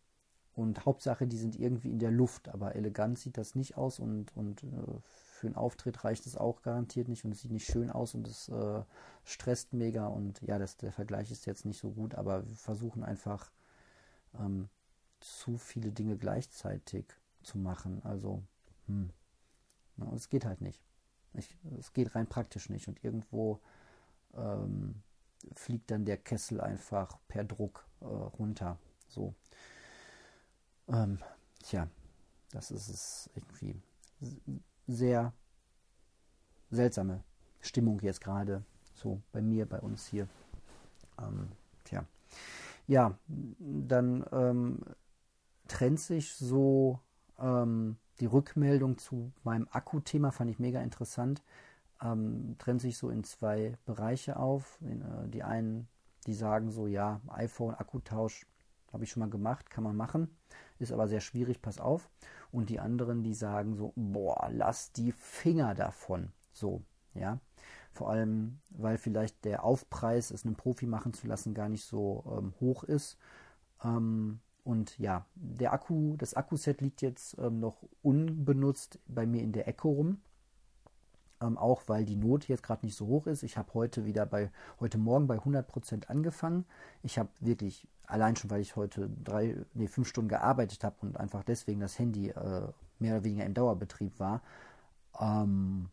und 0.54 0.86
Hauptsache, 0.86 1.28
die 1.28 1.38
sind 1.38 1.58
irgendwie 1.58 1.91
in 1.91 2.00
der 2.00 2.12
Luft, 2.12 2.50
aber 2.50 2.76
elegant 2.76 3.17
sieht 3.17 3.38
das 3.38 3.56
nicht 3.56 3.78
aus 3.78 4.00
und, 4.00 4.36
und 4.36 4.63
äh, 4.63 5.00
für 5.42 5.48
einen 5.48 5.56
Auftritt 5.56 6.04
reicht 6.04 6.28
es 6.28 6.38
auch 6.38 6.62
garantiert 6.62 7.08
nicht 7.08 7.26
und 7.26 7.32
es 7.32 7.42
sieht 7.42 7.52
nicht 7.52 7.66
schön 7.66 7.90
aus 7.90 8.14
und 8.14 8.28
es 8.28 8.48
äh, 8.50 8.84
stresst 9.24 9.74
mega 9.74 10.06
und 10.06 10.40
ja, 10.44 10.60
das, 10.60 10.78
der 10.78 10.92
Vergleich 10.92 11.32
ist 11.32 11.48
jetzt 11.48 11.66
nicht 11.66 11.80
so 11.80 11.90
gut, 11.90 12.14
aber 12.14 12.48
wir 12.48 12.56
versuchen 12.56 13.04
einfach 13.04 13.50
ähm, 14.40 14.70
zu 15.20 15.58
viele 15.58 15.92
Dinge 15.92 16.16
gleichzeitig 16.16 17.06
zu 17.42 17.58
machen. 17.58 18.04
Also, 18.04 18.44
hm, 18.86 19.10
na, 19.98 20.14
es 20.14 20.30
geht 20.30 20.46
halt 20.46 20.62
nicht. 20.62 20.80
Ich, 21.34 21.58
es 21.80 21.92
geht 21.92 22.14
rein 22.14 22.28
praktisch 22.28 22.70
nicht 22.70 22.88
und 22.88 23.04
irgendwo 23.04 23.60
ähm, 24.36 25.02
fliegt 25.56 25.90
dann 25.90 26.06
der 26.06 26.18
Kessel 26.18 26.62
einfach 26.62 27.18
per 27.28 27.46
Druck 27.46 27.84
äh, 28.02 28.06
runter. 28.06 28.78
So. 29.08 29.34
Ähm, 30.88 31.18
tja, 31.64 31.88
das 32.52 32.70
ist 32.70 32.90
es 32.90 33.30
irgendwie 33.34 33.82
sehr 34.88 35.34
seltsame 36.70 37.24
Stimmung 37.60 38.00
jetzt 38.02 38.22
gerade. 38.22 38.63
So 38.94 39.22
bei 39.32 39.41
mir, 39.41 39.65
bei 39.65 39.80
uns 39.80 40.08
hier. 40.08 40.28
Ähm, 41.20 41.52
tja. 41.84 42.06
Ja, 42.88 43.17
dann 43.60 44.26
ähm, 44.32 44.80
trennt 45.67 46.00
sich 46.00 46.34
so 46.34 47.00
ähm, 47.39 47.98
die 48.20 48.26
Rückmeldung 48.26 48.98
zu 48.98 49.32
meinem 49.44 49.67
Akku-Thema, 49.72 50.32
fand 50.32 50.52
ich 50.52 50.60
mega 50.60 50.82
interessant 50.82 51.41
ähm, 52.02 52.56
trennt 52.58 52.82
sich 52.82 52.98
so 52.98 53.10
in 53.10 53.24
zwei 53.24 53.78
Bereiche 53.86 54.38
auf. 54.38 54.80
In, 54.82 55.02
äh, 55.02 55.30
die 55.30 55.44
einen, 55.44 55.88
die 56.26 56.34
sagen 56.34 56.72
so, 56.72 56.88
ja, 56.88 57.22
iPhone, 57.30 57.76
Akkutausch 57.76 58.46
habe 58.91 59.04
ich 59.04 59.12
schon 59.12 59.22
mal 59.22 59.30
gemacht, 59.30 59.70
kann 59.70 59.84
man 59.84 59.96
machen, 59.96 60.36
ist 60.82 60.91
aber 60.91 61.08
sehr 61.08 61.22
schwierig, 61.22 61.62
pass 61.62 61.80
auf. 61.80 62.10
Und 62.52 62.70
die 62.70 62.80
anderen, 62.80 63.24
die 63.24 63.34
sagen 63.34 63.76
so, 63.76 63.94
boah, 63.96 64.50
lass 64.52 64.91
die 64.91 65.12
Finger 65.12 65.74
davon. 65.74 66.32
So, 66.52 66.82
ja. 67.13 67.39
Vor 67.94 68.10
allem, 68.10 68.60
weil 68.70 68.98
vielleicht 68.98 69.44
der 69.46 69.63
Aufpreis, 69.63 70.32
es 70.32 70.46
einem 70.46 70.56
Profi 70.56 70.86
machen 70.86 71.13
zu 71.13 71.28
lassen, 71.28 71.54
gar 71.54 71.70
nicht 71.70 71.84
so 71.84 72.24
ähm, 72.38 72.54
hoch 72.60 72.84
ist. 72.84 73.17
Ähm, 73.84 74.39
und 74.63 74.98
ja, 74.98 75.26
der 75.36 75.74
Akku, 75.74 76.15
das 76.17 76.34
Akkuset 76.34 76.82
liegt 76.82 77.02
jetzt 77.02 77.38
ähm, 77.38 77.60
noch 77.60 77.84
unbenutzt 78.02 79.00
bei 79.08 79.26
mir 79.26 79.41
in 79.41 79.52
der 79.52 79.67
Ecke 79.67 79.88
rum 79.88 80.22
ähm, 81.41 81.58
auch 81.58 81.84
weil 81.88 82.06
die 82.06 82.15
Not 82.15 82.48
jetzt 82.48 82.63
gerade 82.63 82.86
nicht 82.86 82.96
so 82.96 83.08
hoch 83.08 83.28
ist. 83.28 83.44
Ich 83.44 83.58
habe 83.58 83.74
heute 83.74 84.06
wieder 84.06 84.26
bei, 84.26 84.52
heute 84.80 84.98
Morgen 84.98 85.28
bei 85.28 85.38
100% 85.38 86.08
angefangen. 86.08 86.65
Ich 87.04 87.17
habe 87.17 87.30
wirklich, 87.39 87.88
allein 88.12 88.36
schon, 88.36 88.50
weil 88.50 88.62
ich 88.62 88.76
heute 88.76 89.10
drei, 89.24 89.56
nee, 89.74 89.88
fünf 89.88 90.08
Stunden 90.08 90.30
gearbeitet 90.30 90.84
habe 90.84 90.95
und 91.02 91.17
einfach 91.17 91.43
deswegen 91.43 91.80
das 91.80 91.97
Handy 91.97 92.30
äh, 92.30 92.67
mehr 93.00 93.15
oder 93.15 93.24
weniger 93.24 93.45
im 93.45 93.54
Dauerbetrieb 93.54 94.19
war, 94.19 94.41
ähm, 95.19 95.89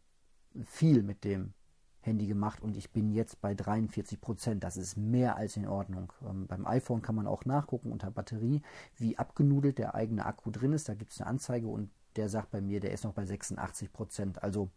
viel 0.65 1.03
mit 1.03 1.25
dem 1.25 1.55
Handy 2.01 2.27
gemacht 2.27 2.61
und 2.63 2.77
ich 2.77 2.91
bin 2.91 3.11
jetzt 3.11 3.41
bei 3.41 3.53
43% 3.53 4.59
Das 4.59 4.77
ist 4.77 4.97
mehr 4.97 5.37
als 5.37 5.57
in 5.57 5.67
Ordnung. 5.67 6.13
Ähm, 6.29 6.47
beim 6.47 6.67
iPhone 6.67 7.03
kann 7.03 7.15
man 7.15 7.27
auch 7.27 7.45
nachgucken 7.45 7.93
unter 7.93 8.11
Batterie, 8.11 8.63
wie 8.97 9.19
abgenudelt 9.19 9.79
der 9.79 9.95
eigene 9.95 10.27
Akku 10.27 10.51
drin 10.51 10.73
ist. 10.73 10.89
Da 10.89 10.95
gibt 10.95 11.13
es 11.13 11.21
eine 11.21 11.29
Anzeige 11.29 11.69
und 11.69 11.91
der 12.17 12.29
sagt 12.29 12.51
bei 12.51 12.61
mir, 12.61 12.81
der 12.81 12.93
ist 12.93 13.05
noch 13.05 13.13
bei 13.13 13.25
86% 13.25 14.39
Also 14.39 14.71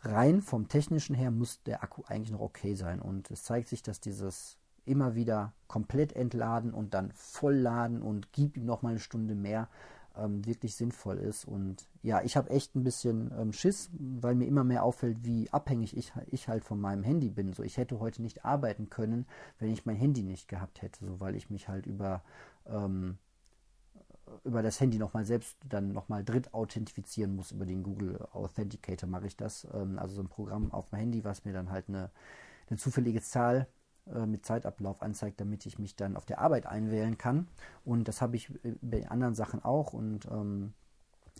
rein 0.00 0.42
vom 0.42 0.68
technischen 0.68 1.14
her 1.14 1.30
muss 1.30 1.62
der 1.62 1.82
Akku 1.82 2.02
eigentlich 2.06 2.32
noch 2.32 2.40
okay 2.40 2.74
sein. 2.74 3.00
Und 3.00 3.30
es 3.30 3.44
zeigt 3.44 3.68
sich, 3.68 3.82
dass 3.82 4.00
dieses 4.00 4.58
immer 4.86 5.14
wieder 5.14 5.52
komplett 5.66 6.14
entladen 6.14 6.72
und 6.72 6.94
dann 6.94 7.12
vollladen 7.12 8.02
und 8.02 8.32
gib 8.32 8.56
ihm 8.56 8.64
noch 8.64 8.82
mal 8.82 8.90
eine 8.90 9.00
Stunde 9.00 9.34
mehr 9.34 9.68
ähm, 10.16 10.44
wirklich 10.46 10.76
sinnvoll 10.76 11.18
ist. 11.18 11.44
Und 11.44 11.88
ja, 12.02 12.22
ich 12.22 12.36
habe 12.36 12.50
echt 12.50 12.74
ein 12.74 12.84
bisschen 12.84 13.32
ähm, 13.38 13.52
Schiss, 13.52 13.90
weil 13.92 14.34
mir 14.34 14.46
immer 14.46 14.64
mehr 14.64 14.84
auffällt, 14.84 15.24
wie 15.24 15.50
abhängig 15.50 15.96
ich, 15.96 16.12
ich 16.30 16.48
halt 16.48 16.64
von 16.64 16.80
meinem 16.80 17.02
Handy 17.02 17.30
bin. 17.30 17.52
So, 17.52 17.62
ich 17.62 17.76
hätte 17.76 18.00
heute 18.00 18.22
nicht 18.22 18.44
arbeiten 18.44 18.90
können, 18.90 19.26
wenn 19.58 19.72
ich 19.72 19.86
mein 19.86 19.96
Handy 19.96 20.22
nicht 20.22 20.48
gehabt 20.48 20.82
hätte, 20.82 21.04
so 21.04 21.20
weil 21.20 21.34
ich 21.34 21.50
mich 21.50 21.68
halt 21.68 21.86
über 21.86 22.22
ähm, 22.66 23.18
über 24.42 24.62
das 24.62 24.80
Handy 24.80 24.98
nochmal 24.98 25.24
selbst 25.24 25.56
dann 25.68 25.92
nochmal 25.92 26.24
dritt 26.24 26.54
authentifizieren 26.54 27.36
muss. 27.36 27.52
Über 27.52 27.66
den 27.66 27.82
Google 27.82 28.26
Authenticator 28.32 29.08
mache 29.08 29.26
ich 29.26 29.36
das. 29.36 29.66
Ähm, 29.74 29.98
also 29.98 30.16
so 30.16 30.22
ein 30.22 30.28
Programm 30.28 30.72
auf 30.72 30.90
dem 30.90 30.98
Handy, 30.98 31.24
was 31.24 31.44
mir 31.44 31.52
dann 31.52 31.70
halt 31.70 31.88
eine, 31.88 32.10
eine 32.68 32.78
zufällige 32.78 33.20
Zahl 33.20 33.68
mit 34.26 34.44
Zeitablauf 34.44 35.02
anzeigt, 35.02 35.40
damit 35.40 35.64
ich 35.66 35.78
mich 35.78 35.96
dann 35.96 36.16
auf 36.16 36.26
der 36.26 36.40
Arbeit 36.40 36.66
einwählen 36.66 37.16
kann. 37.16 37.48
Und 37.84 38.06
das 38.08 38.20
habe 38.20 38.36
ich 38.36 38.50
bei 38.82 39.08
anderen 39.08 39.34
Sachen 39.34 39.64
auch. 39.64 39.92
Und 39.92 40.26
ähm, 40.30 40.74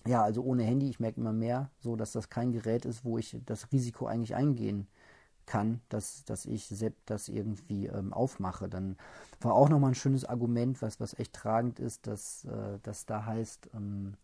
ja, 0.06 0.22
also 0.22 0.42
ohne 0.42 0.62
Handy, 0.62 0.88
ich 0.88 1.00
merke 1.00 1.20
immer 1.20 1.32
mehr 1.32 1.70
so, 1.78 1.94
dass 1.96 2.12
das 2.12 2.30
kein 2.30 2.52
Gerät 2.52 2.84
ist, 2.84 3.04
wo 3.04 3.18
ich 3.18 3.38
das 3.44 3.70
Risiko 3.72 4.06
eigentlich 4.06 4.34
eingehen 4.34 4.86
kann 4.86 5.04
kann, 5.46 5.80
dass, 5.88 6.24
dass 6.24 6.46
ich 6.46 6.66
selbst 6.66 7.02
das 7.06 7.28
irgendwie 7.28 7.86
ähm, 7.86 8.12
aufmache. 8.12 8.68
Dann 8.68 8.96
war 9.40 9.54
auch 9.54 9.68
nochmal 9.68 9.92
ein 9.92 9.96
schönes 9.96 10.24
Argument, 10.24 10.80
was, 10.82 11.00
was 11.00 11.18
echt 11.18 11.32
tragend 11.32 11.78
ist, 11.80 12.06
dass, 12.06 12.44
äh, 12.44 12.78
dass 12.82 13.06
da 13.06 13.24
heißt, 13.26 13.70
ähm, 13.74 14.14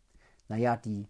naja, 0.48 0.76
die 0.76 1.06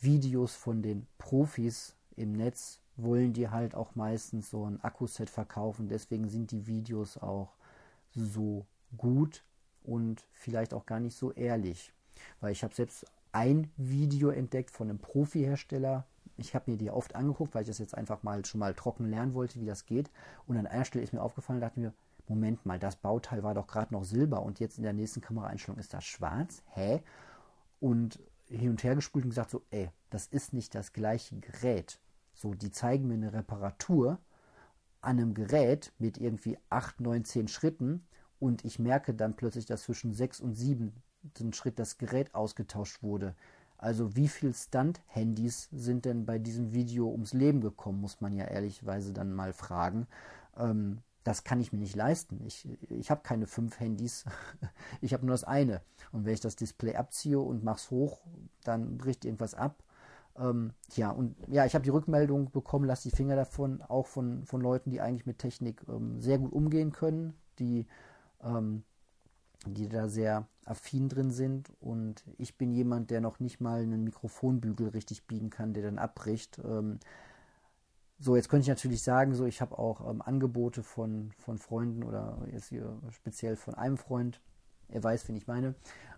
Videos 0.00 0.54
von 0.54 0.82
den 0.82 1.06
Profis 1.18 1.96
im 2.16 2.32
Netz 2.32 2.80
wollen 3.02 3.32
die 3.32 3.48
halt 3.48 3.74
auch 3.74 3.94
meistens 3.94 4.50
so 4.50 4.64
ein 4.64 4.82
Akkuset 4.82 5.30
verkaufen. 5.30 5.88
Deswegen 5.88 6.28
sind 6.28 6.50
die 6.50 6.66
Videos 6.66 7.18
auch 7.18 7.54
so 8.14 8.66
gut 8.96 9.44
und 9.84 10.24
vielleicht 10.32 10.74
auch 10.74 10.86
gar 10.86 11.00
nicht 11.00 11.16
so 11.16 11.32
ehrlich. 11.32 11.92
Weil 12.40 12.52
ich 12.52 12.62
habe 12.62 12.74
selbst 12.74 13.06
ein 13.32 13.70
Video 13.76 14.30
entdeckt 14.30 14.70
von 14.70 14.88
einem 14.88 14.98
Profi-Hersteller, 14.98 16.06
ich 16.36 16.54
habe 16.54 16.70
mir 16.70 16.76
die 16.76 16.90
oft 16.90 17.14
angeguckt, 17.14 17.54
weil 17.54 17.62
ich 17.62 17.68
das 17.68 17.78
jetzt 17.78 17.96
einfach 17.96 18.22
mal 18.22 18.44
schon 18.44 18.60
mal 18.60 18.74
trocken 18.74 19.08
lernen 19.08 19.34
wollte, 19.34 19.60
wie 19.60 19.66
das 19.66 19.86
geht. 19.86 20.10
Und 20.46 20.56
an 20.56 20.66
einer 20.66 20.84
Stelle 20.84 21.04
ist 21.04 21.12
mir 21.12 21.22
aufgefallen, 21.22 21.60
dachte 21.60 21.80
mir, 21.80 21.92
Moment 22.28 22.64
mal, 22.64 22.78
das 22.78 22.96
Bauteil 22.96 23.42
war 23.42 23.54
doch 23.54 23.66
gerade 23.66 23.92
noch 23.92 24.04
silber 24.04 24.42
und 24.42 24.60
jetzt 24.60 24.78
in 24.78 24.84
der 24.84 24.92
nächsten 24.92 25.20
Kameraeinstellung 25.20 25.78
ist 25.78 25.92
das 25.92 26.04
schwarz. 26.04 26.62
Hä? 26.66 27.02
Und 27.80 28.20
hin 28.46 28.70
und 28.70 28.82
her 28.84 28.94
gespult 28.94 29.24
und 29.24 29.30
gesagt 29.30 29.50
so, 29.50 29.62
ey, 29.70 29.90
das 30.10 30.26
ist 30.26 30.52
nicht 30.52 30.74
das 30.74 30.92
gleiche 30.92 31.36
Gerät. 31.36 31.98
So, 32.42 32.54
die 32.54 32.72
zeigen 32.72 33.06
mir 33.06 33.14
eine 33.14 33.32
Reparatur 33.32 34.18
an 35.00 35.20
einem 35.20 35.32
Gerät 35.32 35.92
mit 36.00 36.18
irgendwie 36.18 36.58
8, 36.70 37.00
9, 37.00 37.24
10 37.24 37.46
Schritten 37.46 38.04
und 38.40 38.64
ich 38.64 38.80
merke 38.80 39.14
dann 39.14 39.36
plötzlich, 39.36 39.64
dass 39.66 39.84
zwischen 39.84 40.12
6 40.12 40.40
und 40.40 40.56
7 40.56 40.92
Schritt 41.52 41.78
das 41.78 41.98
Gerät 41.98 42.34
ausgetauscht 42.34 43.00
wurde. 43.04 43.36
Also 43.78 44.16
wie 44.16 44.26
viele 44.26 44.54
Stunt-Handys 44.54 45.68
sind 45.70 46.04
denn 46.04 46.26
bei 46.26 46.40
diesem 46.40 46.72
Video 46.72 47.08
ums 47.12 47.32
Leben 47.32 47.60
gekommen, 47.60 48.00
muss 48.00 48.20
man 48.20 48.32
ja 48.32 48.46
ehrlichweise 48.46 49.12
dann 49.12 49.32
mal 49.32 49.52
fragen. 49.52 50.08
Ähm, 50.56 50.98
das 51.22 51.44
kann 51.44 51.60
ich 51.60 51.72
mir 51.72 51.78
nicht 51.78 51.94
leisten. 51.94 52.44
Ich, 52.44 52.68
ich 52.90 53.12
habe 53.12 53.22
keine 53.22 53.46
fünf 53.46 53.78
Handys, 53.78 54.24
ich 55.00 55.14
habe 55.14 55.24
nur 55.24 55.34
das 55.34 55.44
eine. 55.44 55.80
Und 56.10 56.24
wenn 56.24 56.34
ich 56.34 56.40
das 56.40 56.56
Display 56.56 56.96
abziehe 56.96 57.38
und 57.38 57.62
mache 57.62 57.76
es 57.76 57.90
hoch, 57.92 58.20
dann 58.64 58.98
bricht 58.98 59.24
irgendwas 59.24 59.54
ab. 59.54 59.84
Ähm, 60.38 60.72
ja, 60.94 61.10
und 61.10 61.36
ja, 61.48 61.66
ich 61.66 61.74
habe 61.74 61.84
die 61.84 61.90
Rückmeldung 61.90 62.50
bekommen, 62.50 62.86
lass 62.86 63.02
die 63.02 63.10
Finger 63.10 63.36
davon, 63.36 63.82
auch 63.82 64.06
von, 64.06 64.44
von 64.46 64.60
Leuten, 64.60 64.90
die 64.90 65.00
eigentlich 65.00 65.26
mit 65.26 65.38
Technik 65.38 65.82
ähm, 65.88 66.20
sehr 66.20 66.38
gut 66.38 66.52
umgehen 66.52 66.92
können, 66.92 67.34
die, 67.58 67.86
ähm, 68.42 68.82
die 69.66 69.88
da 69.88 70.08
sehr 70.08 70.46
affin 70.64 71.08
drin 71.08 71.30
sind. 71.30 71.72
Und 71.80 72.24
ich 72.38 72.56
bin 72.56 72.72
jemand, 72.72 73.10
der 73.10 73.20
noch 73.20 73.40
nicht 73.40 73.60
mal 73.60 73.82
einen 73.82 74.04
Mikrofonbügel 74.04 74.88
richtig 74.88 75.26
biegen 75.26 75.50
kann, 75.50 75.74
der 75.74 75.82
dann 75.82 75.98
abbricht. 75.98 76.60
Ähm, 76.64 76.98
so, 78.18 78.36
jetzt 78.36 78.48
könnte 78.48 78.62
ich 78.62 78.68
natürlich 78.68 79.02
sagen, 79.02 79.34
so 79.34 79.44
ich 79.46 79.60
habe 79.60 79.78
auch 79.78 80.08
ähm, 80.08 80.22
Angebote 80.22 80.82
von, 80.82 81.32
von 81.38 81.58
Freunden 81.58 82.04
oder 82.04 82.38
jetzt 82.50 82.68
hier 82.68 82.98
speziell 83.10 83.56
von 83.56 83.74
einem 83.74 83.96
Freund, 83.96 84.40
er 84.88 85.02
weiß, 85.02 85.28
wen 85.28 85.36
ich 85.36 85.48
meine, 85.48 85.74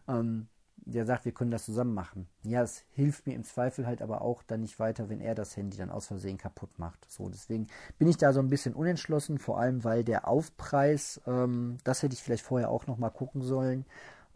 ähm, 0.07 0.48
der 0.76 1.06
sagt, 1.06 1.24
wir 1.24 1.32
können 1.32 1.50
das 1.50 1.64
zusammen 1.64 1.94
machen. 1.94 2.28
Ja, 2.42 2.62
es 2.62 2.84
hilft 2.90 3.26
mir 3.26 3.34
im 3.34 3.44
Zweifel 3.44 3.87
halt 3.87 4.02
aber 4.02 4.20
auch 4.20 4.42
dann 4.42 4.60
nicht 4.60 4.78
weiter, 4.78 5.08
wenn 5.08 5.20
er 5.20 5.34
das 5.34 5.56
Handy 5.56 5.76
dann 5.76 5.90
aus 5.90 6.06
Versehen 6.06 6.37
kaputt 6.37 6.78
macht. 6.78 7.10
So, 7.10 7.28
deswegen 7.28 7.68
bin 7.98 8.08
ich 8.08 8.16
da 8.16 8.32
so 8.32 8.40
ein 8.40 8.50
bisschen 8.50 8.74
unentschlossen, 8.74 9.38
vor 9.38 9.58
allem 9.58 9.84
weil 9.84 10.04
der 10.04 10.28
Aufpreis, 10.28 11.20
ähm, 11.26 11.78
das 11.84 12.02
hätte 12.02 12.14
ich 12.14 12.22
vielleicht 12.22 12.44
vorher 12.44 12.70
auch 12.70 12.87
nochmal 12.87 13.10
gucken 13.10 13.42
sollen, 13.42 13.87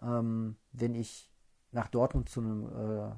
ähm, 0.03 0.57
wenn 0.73 0.95
ich 0.95 1.31
nach 1.73 1.89
Dortmund 1.89 2.29
zu 2.29 2.41
einem 2.41 2.67
äh, 2.67 3.13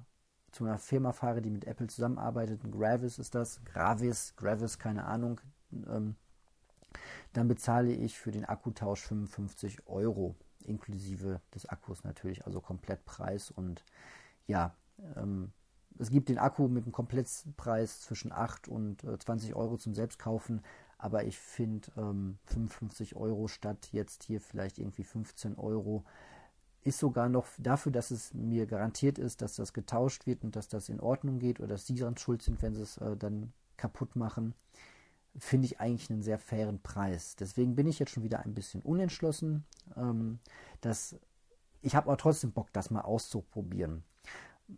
zu 0.52 0.64
einer 0.64 0.78
Firma 0.78 1.12
fahre, 1.12 1.42
die 1.42 1.50
mit 1.50 1.64
Apple 1.64 1.86
zusammenarbeitet, 1.86 2.60
Gravis 2.72 3.20
ist 3.20 3.36
das, 3.36 3.64
Gravis, 3.64 4.34
Gravis, 4.36 4.80
keine 4.80 5.04
Ahnung, 5.04 5.40
ähm, 5.72 6.16
dann 7.32 7.46
bezahle 7.46 7.92
ich 7.92 8.18
für 8.18 8.32
den 8.32 8.44
Akkutausch 8.44 9.02
55 9.02 9.86
Euro 9.86 10.34
inklusive 10.62 11.40
des 11.54 11.66
Akkus 11.66 12.04
natürlich, 12.04 12.46
also 12.46 12.60
Komplettpreis. 12.60 13.50
Und 13.50 13.84
ja, 14.46 14.74
ähm, 15.16 15.52
es 15.98 16.10
gibt 16.10 16.28
den 16.28 16.38
Akku 16.38 16.68
mit 16.68 16.84
einem 16.84 16.92
Komplettpreis 16.92 18.00
zwischen 18.00 18.32
8 18.32 18.68
und 18.68 19.04
äh, 19.04 19.18
20 19.18 19.54
Euro 19.54 19.76
zum 19.76 19.94
Selbstkaufen, 19.94 20.62
aber 20.98 21.24
ich 21.24 21.38
finde 21.38 21.90
ähm, 21.96 22.38
55 22.46 23.16
Euro 23.16 23.48
statt 23.48 23.88
jetzt 23.92 24.24
hier 24.24 24.40
vielleicht 24.40 24.78
irgendwie 24.78 25.04
15 25.04 25.56
Euro 25.56 26.04
ist 26.82 26.98
sogar 26.98 27.28
noch 27.28 27.46
dafür, 27.58 27.92
dass 27.92 28.10
es 28.10 28.32
mir 28.32 28.66
garantiert 28.66 29.18
ist, 29.18 29.42
dass 29.42 29.56
das 29.56 29.74
getauscht 29.74 30.26
wird 30.26 30.44
und 30.44 30.56
dass 30.56 30.68
das 30.68 30.88
in 30.88 31.00
Ordnung 31.00 31.38
geht 31.38 31.60
oder 31.60 31.68
dass 31.68 31.86
sie 31.86 31.94
dann 31.94 32.16
schuld 32.16 32.42
sind, 32.42 32.62
wenn 32.62 32.74
sie 32.74 32.82
es 32.82 32.96
äh, 32.98 33.16
dann 33.16 33.52
kaputt 33.76 34.16
machen 34.16 34.54
finde 35.40 35.66
ich 35.66 35.80
eigentlich 35.80 36.10
einen 36.10 36.22
sehr 36.22 36.38
fairen 36.38 36.80
Preis. 36.80 37.34
Deswegen 37.36 37.74
bin 37.74 37.86
ich 37.86 37.98
jetzt 37.98 38.12
schon 38.12 38.22
wieder 38.22 38.40
ein 38.40 38.54
bisschen 38.54 38.82
unentschlossen. 38.82 39.64
Ähm, 39.96 40.38
dass, 40.80 41.16
ich 41.82 41.96
habe 41.96 42.08
aber 42.08 42.18
trotzdem 42.18 42.52
Bock, 42.52 42.72
das 42.72 42.90
mal 42.90 43.00
auszuprobieren. 43.00 44.04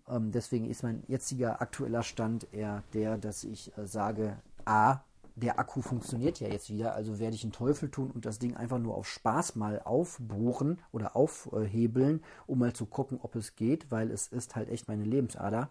Ähm, 0.09 0.31
deswegen 0.31 0.70
ist 0.70 0.83
mein 0.83 1.03
jetziger 1.09 1.61
aktueller 1.61 2.03
Stand 2.03 2.53
eher 2.53 2.83
der, 2.94 3.18
dass 3.18 3.44
ich 3.44 3.77
äh, 3.77 3.87
sage, 3.87 4.38
a, 4.64 5.01
der 5.35 5.59
Akku 5.59 5.83
funktioniert 5.83 6.40
ja 6.40 6.48
jetzt 6.48 6.70
wieder, 6.70 6.94
also 6.94 7.18
werde 7.18 7.35
ich 7.35 7.42
einen 7.42 7.53
Teufel 7.53 7.90
tun 7.90 8.11
und 8.11 8.27
das 8.27 8.38
Ding 8.38 8.55
einfach 8.55 8.79
nur 8.79 8.94
auf 8.94 9.09
Spaß 9.09 9.57
mal 9.57 9.81
aufbohren 9.81 10.79
oder 10.92 11.16
aufhebeln, 11.16 12.22
um 12.46 12.59
mal 12.59 12.75
zu 12.75 12.87
gucken, 12.87 13.18
ob 13.22 13.35
es 13.35 13.57
geht, 13.57 13.90
weil 13.90 14.11
es 14.11 14.29
ist 14.29 14.57
halt 14.57 14.68
echt 14.68 14.88
meine 14.88 15.05
Lebensader. 15.05 15.70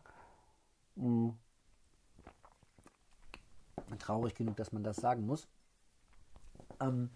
Mhm 0.96 1.38
traurig 4.00 4.36
genug, 4.36 4.56
dass 4.58 4.72
man 4.72 4.84
das 4.84 4.98
sagen 4.98 5.26
muss. 5.26 5.48
Ähm, 6.80 7.10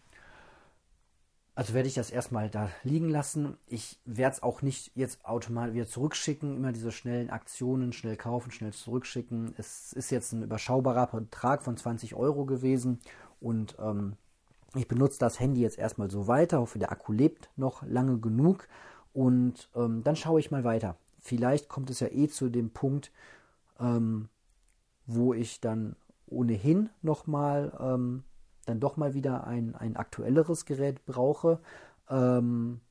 also 1.55 1.73
werde 1.73 1.87
ich 1.87 1.93
das 1.93 2.09
erstmal 2.09 2.49
da 2.49 2.69
liegen 2.83 3.09
lassen. 3.09 3.57
Ich 3.65 3.97
werde 4.03 4.35
es 4.35 4.43
auch 4.43 4.61
nicht 4.61 4.91
jetzt 4.93 5.23
automatisch 5.25 5.73
wieder 5.73 5.87
zurückschicken. 5.87 6.57
Immer 6.57 6.73
diese 6.73 6.91
schnellen 6.91 7.29
Aktionen, 7.29 7.93
schnell 7.93 8.17
kaufen, 8.17 8.51
schnell 8.51 8.73
zurückschicken. 8.73 9.53
Es 9.57 9.93
ist 9.93 10.11
jetzt 10.11 10.33
ein 10.33 10.43
überschaubarer 10.43 11.07
Betrag 11.07 11.63
von 11.63 11.77
20 11.77 12.13
Euro 12.15 12.45
gewesen 12.45 12.99
und 13.39 13.77
ähm, 13.79 14.17
ich 14.75 14.89
benutze 14.89 15.17
das 15.19 15.39
Handy 15.39 15.61
jetzt 15.61 15.79
erstmal 15.79 16.11
so 16.11 16.27
weiter. 16.27 16.59
Hoffe, 16.59 16.77
der 16.77 16.91
Akku 16.91 17.13
lebt 17.13 17.49
noch 17.55 17.83
lange 17.83 18.19
genug 18.19 18.67
und 19.13 19.69
ähm, 19.75 20.03
dann 20.03 20.17
schaue 20.17 20.41
ich 20.41 20.51
mal 20.51 20.65
weiter. 20.65 20.97
Vielleicht 21.21 21.69
kommt 21.69 21.89
es 21.89 22.01
ja 22.01 22.07
eh 22.07 22.27
zu 22.27 22.49
dem 22.49 22.71
Punkt, 22.71 23.13
ähm, 23.79 24.27
wo 25.05 25.33
ich 25.33 25.61
dann 25.61 25.95
ohnehin 26.27 26.89
nochmal 27.01 27.75
ähm, 27.79 28.23
dann 28.65 28.79
doch 28.79 28.97
mal 28.97 29.13
wieder 29.13 29.45
ein, 29.45 29.75
ein 29.75 29.95
aktuelleres 29.95 30.65
Gerät 30.65 31.05
brauche. 31.05 31.59
Ähm, 32.09 32.81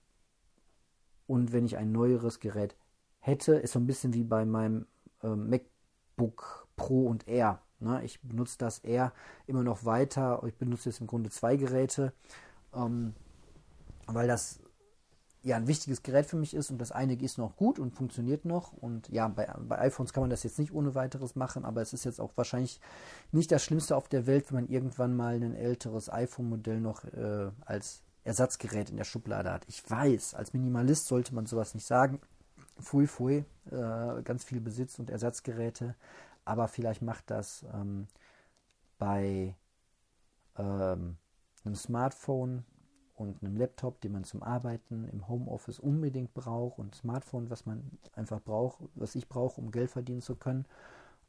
und 1.26 1.52
wenn 1.52 1.64
ich 1.64 1.76
ein 1.76 1.92
neueres 1.92 2.40
Gerät 2.40 2.76
hätte, 3.18 3.54
ist 3.54 3.72
so 3.72 3.78
ein 3.78 3.86
bisschen 3.86 4.14
wie 4.14 4.24
bei 4.24 4.44
meinem 4.44 4.86
äh, 5.22 5.28
MacBook 5.28 6.68
Pro 6.76 7.06
und 7.06 7.26
Air. 7.26 7.60
Ne? 7.80 8.04
Ich 8.04 8.20
benutze 8.20 8.58
das 8.58 8.80
Air 8.80 9.12
immer 9.46 9.62
noch 9.62 9.84
weiter. 9.84 10.42
Ich 10.46 10.56
benutze 10.56 10.90
jetzt 10.90 11.00
im 11.00 11.06
Grunde 11.06 11.30
zwei 11.30 11.56
Geräte, 11.56 12.12
ähm, 12.74 13.14
weil 14.06 14.28
das 14.28 14.60
ja 15.44 15.56
ein 15.56 15.68
wichtiges 15.68 16.02
Gerät 16.02 16.26
für 16.26 16.36
mich 16.36 16.54
ist 16.54 16.70
und 16.70 16.78
das 16.78 16.90
eine 16.90 17.14
ist 17.14 17.36
noch 17.36 17.54
gut 17.56 17.78
und 17.78 17.92
funktioniert 17.94 18.46
noch. 18.46 18.72
Und 18.72 19.08
ja, 19.10 19.28
bei, 19.28 19.46
bei 19.68 19.78
iPhones 19.78 20.12
kann 20.12 20.22
man 20.22 20.30
das 20.30 20.42
jetzt 20.42 20.58
nicht 20.58 20.72
ohne 20.72 20.94
weiteres 20.94 21.36
machen, 21.36 21.64
aber 21.66 21.82
es 21.82 21.92
ist 21.92 22.04
jetzt 22.04 22.20
auch 22.20 22.32
wahrscheinlich 22.36 22.80
nicht 23.30 23.52
das 23.52 23.62
Schlimmste 23.62 23.94
auf 23.94 24.08
der 24.08 24.26
Welt, 24.26 24.50
wenn 24.50 24.62
man 24.62 24.68
irgendwann 24.68 25.14
mal 25.14 25.34
ein 25.34 25.54
älteres 25.54 26.10
iPhone-Modell 26.10 26.80
noch 26.80 27.04
äh, 27.04 27.50
als 27.66 28.02
Ersatzgerät 28.24 28.88
in 28.88 28.96
der 28.96 29.04
Schublade 29.04 29.52
hat. 29.52 29.66
Ich 29.68 29.88
weiß, 29.88 30.34
als 30.34 30.54
Minimalist 30.54 31.06
sollte 31.06 31.34
man 31.34 31.44
sowas 31.44 31.74
nicht 31.74 31.86
sagen. 31.86 32.20
Fui, 32.80 33.06
fui, 33.06 33.44
äh, 33.70 34.22
ganz 34.22 34.44
viel 34.44 34.60
Besitz 34.60 34.98
und 34.98 35.10
Ersatzgeräte, 35.10 35.94
aber 36.46 36.68
vielleicht 36.68 37.02
macht 37.02 37.30
das 37.30 37.64
ähm, 37.74 38.08
bei 38.98 39.54
ähm, 40.56 41.16
einem 41.64 41.74
Smartphone 41.74 42.64
und 43.14 43.42
einem 43.42 43.56
Laptop, 43.56 44.00
den 44.00 44.12
man 44.12 44.24
zum 44.24 44.42
Arbeiten 44.42 45.08
im 45.08 45.28
Homeoffice 45.28 45.78
unbedingt 45.78 46.34
braucht 46.34 46.78
und 46.78 46.94
Smartphone, 46.94 47.50
was 47.50 47.66
man 47.66 47.90
einfach 48.14 48.40
braucht, 48.40 48.80
was 48.94 49.14
ich 49.14 49.28
brauche, 49.28 49.60
um 49.60 49.70
Geld 49.70 49.90
verdienen 49.90 50.20
zu 50.20 50.34
können, 50.36 50.66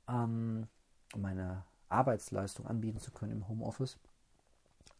ähm, 0.07 0.67
um 1.13 1.21
meine 1.21 1.63
Arbeitsleistung 1.89 2.65
anbieten 2.65 2.99
zu 2.99 3.11
können 3.11 3.31
im 3.31 3.47
Homeoffice, 3.47 3.97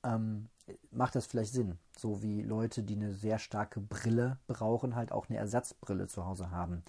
ähm, 0.04 0.48
macht 0.91 1.15
das 1.15 1.26
vielleicht 1.26 1.54
Sinn. 1.54 1.78
So 1.98 2.21
wie 2.21 2.41
Leute, 2.41 2.84
die 2.84 2.95
eine 2.95 3.13
sehr 3.13 3.39
starke 3.39 3.80
Brille 3.80 4.38
brauchen, 4.48 4.95
halt 4.95 5.12
auch 5.12 5.30
eine 5.30 5.38
Ersatzbrille 5.38 6.08
zu 6.08 6.26
Hause 6.26 6.52
haben. 6.52 6.84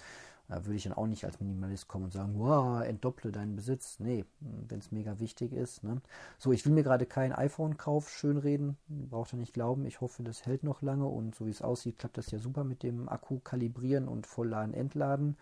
Da 0.48 0.64
würde 0.64 0.76
ich 0.76 0.84
dann 0.84 0.92
auch 0.92 1.06
nicht 1.06 1.24
als 1.24 1.40
Minimalist 1.40 1.88
kommen 1.88 2.04
und 2.04 2.12
sagen, 2.12 2.38
wow, 2.38 2.82
entdopple 2.82 3.32
deinen 3.32 3.56
Besitz. 3.56 3.98
Nee, 3.98 4.24
wenn 4.40 4.78
es 4.78 4.92
mega 4.92 5.18
wichtig 5.18 5.52
ist. 5.52 5.82
Ne? 5.82 6.00
So, 6.38 6.52
ich 6.52 6.64
will 6.64 6.72
mir 6.72 6.84
gerade 6.84 7.04
kein 7.04 7.32
iPhone-Kauf 7.32 8.08
schönreden. 8.08 8.76
Braucht 8.88 9.32
ihr 9.32 9.38
nicht 9.38 9.54
glauben. 9.54 9.84
Ich 9.86 10.00
hoffe, 10.00 10.22
das 10.22 10.46
hält 10.46 10.62
noch 10.62 10.82
lange 10.82 11.06
und 11.06 11.34
so 11.34 11.46
wie 11.46 11.50
es 11.50 11.62
aussieht, 11.62 11.98
klappt 11.98 12.18
das 12.18 12.30
ja 12.30 12.38
super 12.38 12.62
mit 12.62 12.82
dem 12.84 13.08
Akku 13.08 13.40
kalibrieren 13.40 14.06
und 14.06 14.26
vollladen, 14.26 14.72
entladen. 14.72 15.36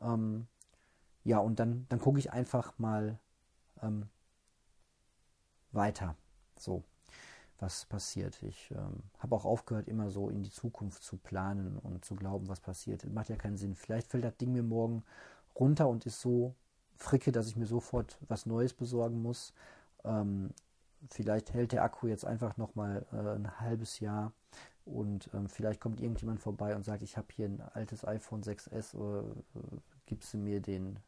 Ähm, 0.00 0.46
ja, 1.24 1.38
und 1.38 1.58
dann, 1.58 1.86
dann 1.88 1.98
gucke 1.98 2.18
ich 2.18 2.32
einfach 2.32 2.78
mal 2.78 3.18
ähm, 3.82 4.06
weiter. 5.72 6.14
So 6.56 6.84
was 7.64 7.86
passiert. 7.86 8.42
Ich 8.42 8.70
ähm, 8.72 9.02
habe 9.18 9.34
auch 9.34 9.46
aufgehört, 9.46 9.88
immer 9.88 10.10
so 10.10 10.28
in 10.28 10.42
die 10.42 10.50
Zukunft 10.50 11.02
zu 11.02 11.16
planen 11.16 11.78
und 11.78 12.04
zu 12.04 12.14
glauben, 12.14 12.48
was 12.48 12.60
passiert. 12.60 13.04
Macht 13.10 13.30
ja 13.30 13.36
keinen 13.36 13.56
Sinn. 13.56 13.74
Vielleicht 13.74 14.08
fällt 14.08 14.24
das 14.24 14.36
Ding 14.36 14.52
mir 14.52 14.62
morgen 14.62 15.02
runter 15.58 15.88
und 15.88 16.04
ist 16.04 16.20
so 16.20 16.54
fricke, 16.96 17.32
dass 17.32 17.48
ich 17.48 17.56
mir 17.56 17.66
sofort 17.66 18.18
was 18.28 18.44
Neues 18.44 18.74
besorgen 18.74 19.22
muss. 19.22 19.54
Ähm, 20.04 20.50
vielleicht 21.10 21.54
hält 21.54 21.72
der 21.72 21.84
Akku 21.84 22.06
jetzt 22.06 22.26
einfach 22.26 22.56
nochmal 22.58 23.06
äh, 23.12 23.16
ein 23.16 23.60
halbes 23.60 24.00
Jahr 24.00 24.32
und 24.84 25.30
ähm, 25.32 25.48
vielleicht 25.48 25.80
kommt 25.80 26.00
irgendjemand 26.00 26.40
vorbei 26.40 26.76
und 26.76 26.84
sagt, 26.84 27.02
ich 27.02 27.16
habe 27.16 27.28
hier 27.32 27.46
ein 27.46 27.62
altes 27.72 28.04
iPhone 28.04 28.42
6S, 28.42 28.94
äh, 28.94 29.24
gibst 30.06 30.34
du 30.34 30.38
mir 30.38 30.60
den, 30.60 30.98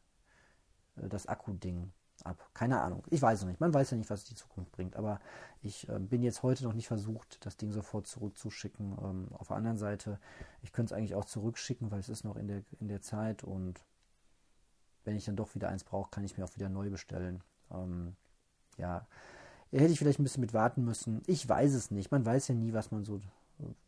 äh, 0.95 1.07
das 1.07 1.27
Akku-Ding. 1.27 1.91
Ab. 2.25 2.49
Keine 2.53 2.81
Ahnung. 2.81 3.03
Ich 3.09 3.21
weiß 3.21 3.41
noch 3.41 3.49
nicht. 3.49 3.59
Man 3.59 3.73
weiß 3.73 3.91
ja 3.91 3.97
nicht, 3.97 4.09
was 4.09 4.25
die 4.25 4.35
Zukunft 4.35 4.71
bringt. 4.71 4.95
Aber 4.95 5.19
ich 5.61 5.87
äh, 5.89 5.99
bin 5.99 6.23
jetzt 6.23 6.43
heute 6.43 6.63
noch 6.63 6.73
nicht 6.73 6.87
versucht, 6.87 7.45
das 7.45 7.57
Ding 7.57 7.71
sofort 7.71 8.07
zurückzuschicken. 8.07 8.97
Ähm, 9.03 9.27
auf 9.33 9.47
der 9.47 9.57
anderen 9.57 9.77
Seite, 9.77 10.19
ich 10.61 10.71
könnte 10.71 10.93
es 10.93 10.97
eigentlich 10.97 11.15
auch 11.15 11.25
zurückschicken, 11.25 11.91
weil 11.91 11.99
es 11.99 12.09
ist 12.09 12.23
noch 12.23 12.35
in 12.35 12.47
der, 12.47 12.63
in 12.79 12.87
der 12.87 13.01
Zeit 13.01 13.43
und 13.43 13.81
wenn 15.03 15.15
ich 15.15 15.25
dann 15.25 15.37
doch 15.37 15.55
wieder 15.55 15.69
eins 15.69 15.83
brauche, 15.83 16.11
kann 16.11 16.23
ich 16.23 16.37
mir 16.37 16.43
auch 16.43 16.55
wieder 16.55 16.69
neu 16.69 16.89
bestellen. 16.89 17.41
Ähm, 17.71 18.15
ja, 18.77 19.07
hätte 19.71 19.91
ich 19.91 19.99
vielleicht 19.99 20.19
ein 20.19 20.23
bisschen 20.23 20.41
mit 20.41 20.53
warten 20.53 20.83
müssen. 20.83 21.21
Ich 21.27 21.47
weiß 21.47 21.73
es 21.73 21.91
nicht. 21.91 22.11
Man 22.11 22.25
weiß 22.25 22.49
ja 22.49 22.55
nie, 22.55 22.73
was 22.73 22.91
man 22.91 23.05
so, 23.05 23.21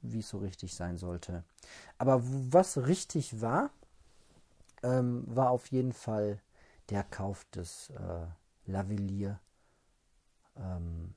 wie 0.02 0.20
es 0.20 0.30
so 0.30 0.38
richtig 0.38 0.74
sein 0.74 0.98
sollte. 0.98 1.44
Aber 1.98 2.22
was 2.24 2.78
richtig 2.78 3.42
war, 3.42 3.70
ähm, 4.82 5.24
war 5.28 5.50
auf 5.50 5.68
jeden 5.68 5.94
Fall 5.94 6.40
der 6.90 7.04
Kauf 7.04 7.46
des 7.46 7.90
äh, 7.92 8.28
Lavalier 8.66 9.40
ähm, 10.56 11.14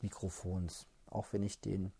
Mikrofons. 0.00 0.86
Auch 1.06 1.32
wenn 1.32 1.42
ich 1.42 1.60
den 1.60 1.92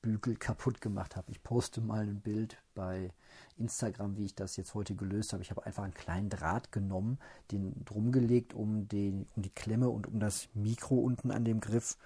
Bügel 0.00 0.36
kaputt 0.38 0.80
gemacht 0.80 1.16
habe. 1.16 1.30
Ich 1.30 1.42
poste 1.42 1.80
mal 1.80 2.02
ein 2.02 2.20
Bild 2.20 2.62
bei 2.74 3.12
Instagram, 3.56 4.16
wie 4.16 4.26
ich 4.26 4.34
das 4.34 4.56
jetzt 4.56 4.74
heute 4.74 4.94
gelöst 4.94 5.32
habe. 5.32 5.42
Ich 5.42 5.50
habe 5.50 5.64
einfach 5.64 5.84
einen 5.84 5.94
kleinen 5.94 6.28
Draht 6.28 6.72
genommen, 6.72 7.18
den 7.50 7.84
drum 7.84 8.12
gelegt 8.12 8.54
um, 8.54 8.88
den, 8.88 9.26
um 9.36 9.42
die 9.42 9.54
Klemme 9.54 9.88
und 9.88 10.06
um 10.06 10.20
das 10.20 10.48
Mikro 10.54 10.96
unten 10.96 11.30
an 11.30 11.44
dem 11.44 11.60
Griff 11.60 11.96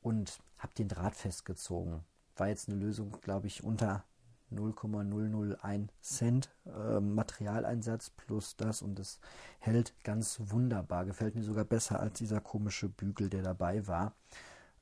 und 0.00 0.38
habe 0.58 0.74
den 0.74 0.88
Draht 0.88 1.16
festgezogen. 1.16 2.04
War 2.36 2.48
jetzt 2.48 2.68
eine 2.68 2.78
Lösung, 2.78 3.12
glaube 3.20 3.46
ich, 3.46 3.64
unter 3.64 4.04
0,001 4.50 5.90
Cent 6.00 6.50
äh, 6.66 7.00
Materialeinsatz 7.00 8.10
plus 8.10 8.56
das 8.56 8.82
und 8.82 8.98
das 8.98 9.20
hält 9.58 9.94
ganz 10.04 10.40
wunderbar. 10.44 11.04
Gefällt 11.04 11.34
mir 11.34 11.42
sogar 11.42 11.64
besser 11.64 12.00
als 12.00 12.18
dieser 12.18 12.40
komische 12.40 12.88
Bügel, 12.88 13.28
der 13.28 13.42
dabei 13.42 13.86
war. 13.86 14.14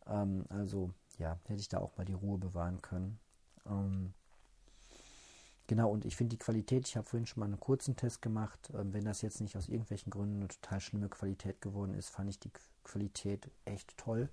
Ähm, 0.07 0.45
also 0.49 0.91
ja, 1.19 1.39
hätte 1.47 1.61
ich 1.61 1.69
da 1.69 1.79
auch 1.79 1.97
mal 1.97 2.05
die 2.05 2.13
Ruhe 2.13 2.39
bewahren 2.39 2.83
können. 2.83 3.19
Ähm, 3.67 4.13
genau, 5.67 5.91
und 5.91 6.05
ich 6.05 6.17
finde 6.17 6.37
die 6.37 6.39
Qualität, 6.39 6.87
ich 6.87 6.97
habe 6.97 7.09
vorhin 7.09 7.27
schon 7.27 7.41
mal 7.41 7.47
einen 7.47 7.61
kurzen 7.61 7.97
Test 7.97 8.23
gemacht. 8.23 8.71
Ähm, 8.75 8.93
wenn 8.93 9.05
das 9.05 9.23
jetzt 9.23 9.41
nicht 9.41 9.57
aus 9.57 9.69
irgendwelchen 9.69 10.11
Gründen 10.11 10.37
eine 10.37 10.49
total 10.49 10.81
schlimme 10.81 11.09
Qualität 11.09 11.61
geworden 11.61 11.95
ist, 11.95 12.11
fand 12.11 12.31
ich 12.31 12.39
die 12.39 12.53
Qualität 12.85 13.51
echt 13.65 13.97
toll. 13.97 14.29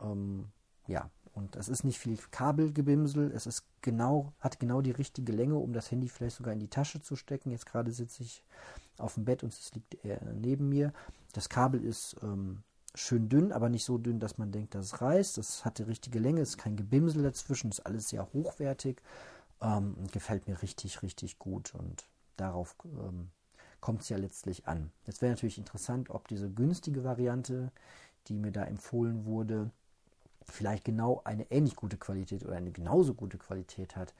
Ähm, 0.00 0.50
ja, 0.86 1.10
und 1.38 1.56
es 1.56 1.68
ist 1.68 1.84
nicht 1.84 1.98
viel 1.98 2.18
Kabelgebimsel. 2.30 3.30
Es 3.32 3.46
ist 3.46 3.64
genau, 3.80 4.32
hat 4.40 4.58
genau 4.58 4.80
die 4.80 4.90
richtige 4.90 5.32
Länge, 5.32 5.56
um 5.56 5.72
das 5.72 5.90
Handy 5.90 6.08
vielleicht 6.08 6.36
sogar 6.36 6.52
in 6.52 6.60
die 6.60 6.68
Tasche 6.68 7.00
zu 7.00 7.16
stecken. 7.16 7.50
Jetzt 7.50 7.66
gerade 7.66 7.92
sitze 7.92 8.24
ich 8.24 8.42
auf 8.98 9.14
dem 9.14 9.24
Bett 9.24 9.44
und 9.44 9.52
es 9.52 9.72
liegt 9.74 9.96
neben 10.34 10.68
mir. 10.68 10.92
Das 11.32 11.48
Kabel 11.48 11.84
ist 11.84 12.16
ähm, 12.22 12.62
schön 12.94 13.28
dünn, 13.28 13.52
aber 13.52 13.68
nicht 13.68 13.84
so 13.84 13.98
dünn, 13.98 14.18
dass 14.18 14.38
man 14.38 14.50
denkt, 14.50 14.74
dass 14.74 14.86
es 14.86 15.00
reißt. 15.00 15.38
Das 15.38 15.64
hat 15.64 15.78
die 15.78 15.84
richtige 15.84 16.18
Länge, 16.18 16.40
ist 16.40 16.58
kein 16.58 16.76
Gebimsel 16.76 17.22
dazwischen, 17.22 17.70
ist 17.70 17.86
alles 17.86 18.08
sehr 18.08 18.32
hochwertig. 18.32 19.00
Ähm, 19.60 19.96
gefällt 20.12 20.46
mir 20.48 20.60
richtig, 20.62 21.02
richtig 21.02 21.38
gut 21.38 21.74
und 21.74 22.06
darauf 22.36 22.76
ähm, 22.84 23.30
kommt 23.80 24.02
es 24.02 24.08
ja 24.08 24.16
letztlich 24.16 24.66
an. 24.66 24.90
Jetzt 25.06 25.22
wäre 25.22 25.32
natürlich 25.32 25.58
interessant, 25.58 26.10
ob 26.10 26.28
diese 26.28 26.50
günstige 26.50 27.04
Variante, 27.04 27.72
die 28.26 28.34
mir 28.34 28.52
da 28.52 28.64
empfohlen 28.64 29.24
wurde, 29.24 29.70
vielleicht 30.50 30.84
genau 30.84 31.20
eine 31.24 31.50
ähnlich 31.50 31.76
gute 31.76 31.96
Qualität 31.96 32.44
oder 32.44 32.56
eine 32.56 32.70
genauso 32.70 33.14
gute 33.14 33.38
Qualität 33.38 33.96
hat. 33.96 34.14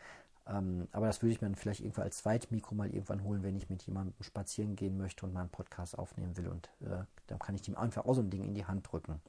Ähm, 0.46 0.88
aber 0.92 1.06
das 1.06 1.22
würde 1.22 1.32
ich 1.32 1.40
mir 1.40 1.48
dann 1.48 1.56
vielleicht 1.56 1.80
irgendwann 1.80 2.04
als 2.04 2.18
Zweitmikro 2.18 2.74
mal 2.74 2.88
irgendwann 2.88 3.22
holen, 3.22 3.42
wenn 3.42 3.56
ich 3.56 3.68
mit 3.68 3.82
jemandem 3.82 4.14
spazieren 4.20 4.76
gehen 4.76 4.96
möchte 4.96 5.26
und 5.26 5.32
mal 5.32 5.40
einen 5.40 5.50
Podcast 5.50 5.98
aufnehmen 5.98 6.36
will. 6.36 6.48
Und 6.48 6.70
äh, 6.80 7.04
dann 7.26 7.38
kann 7.38 7.54
ich 7.54 7.62
dem 7.62 7.76
einfach 7.76 8.06
auch 8.06 8.14
so 8.14 8.22
ein 8.22 8.30
Ding 8.30 8.44
in 8.44 8.54
die 8.54 8.64
Hand 8.64 8.90
drücken. 8.90 9.20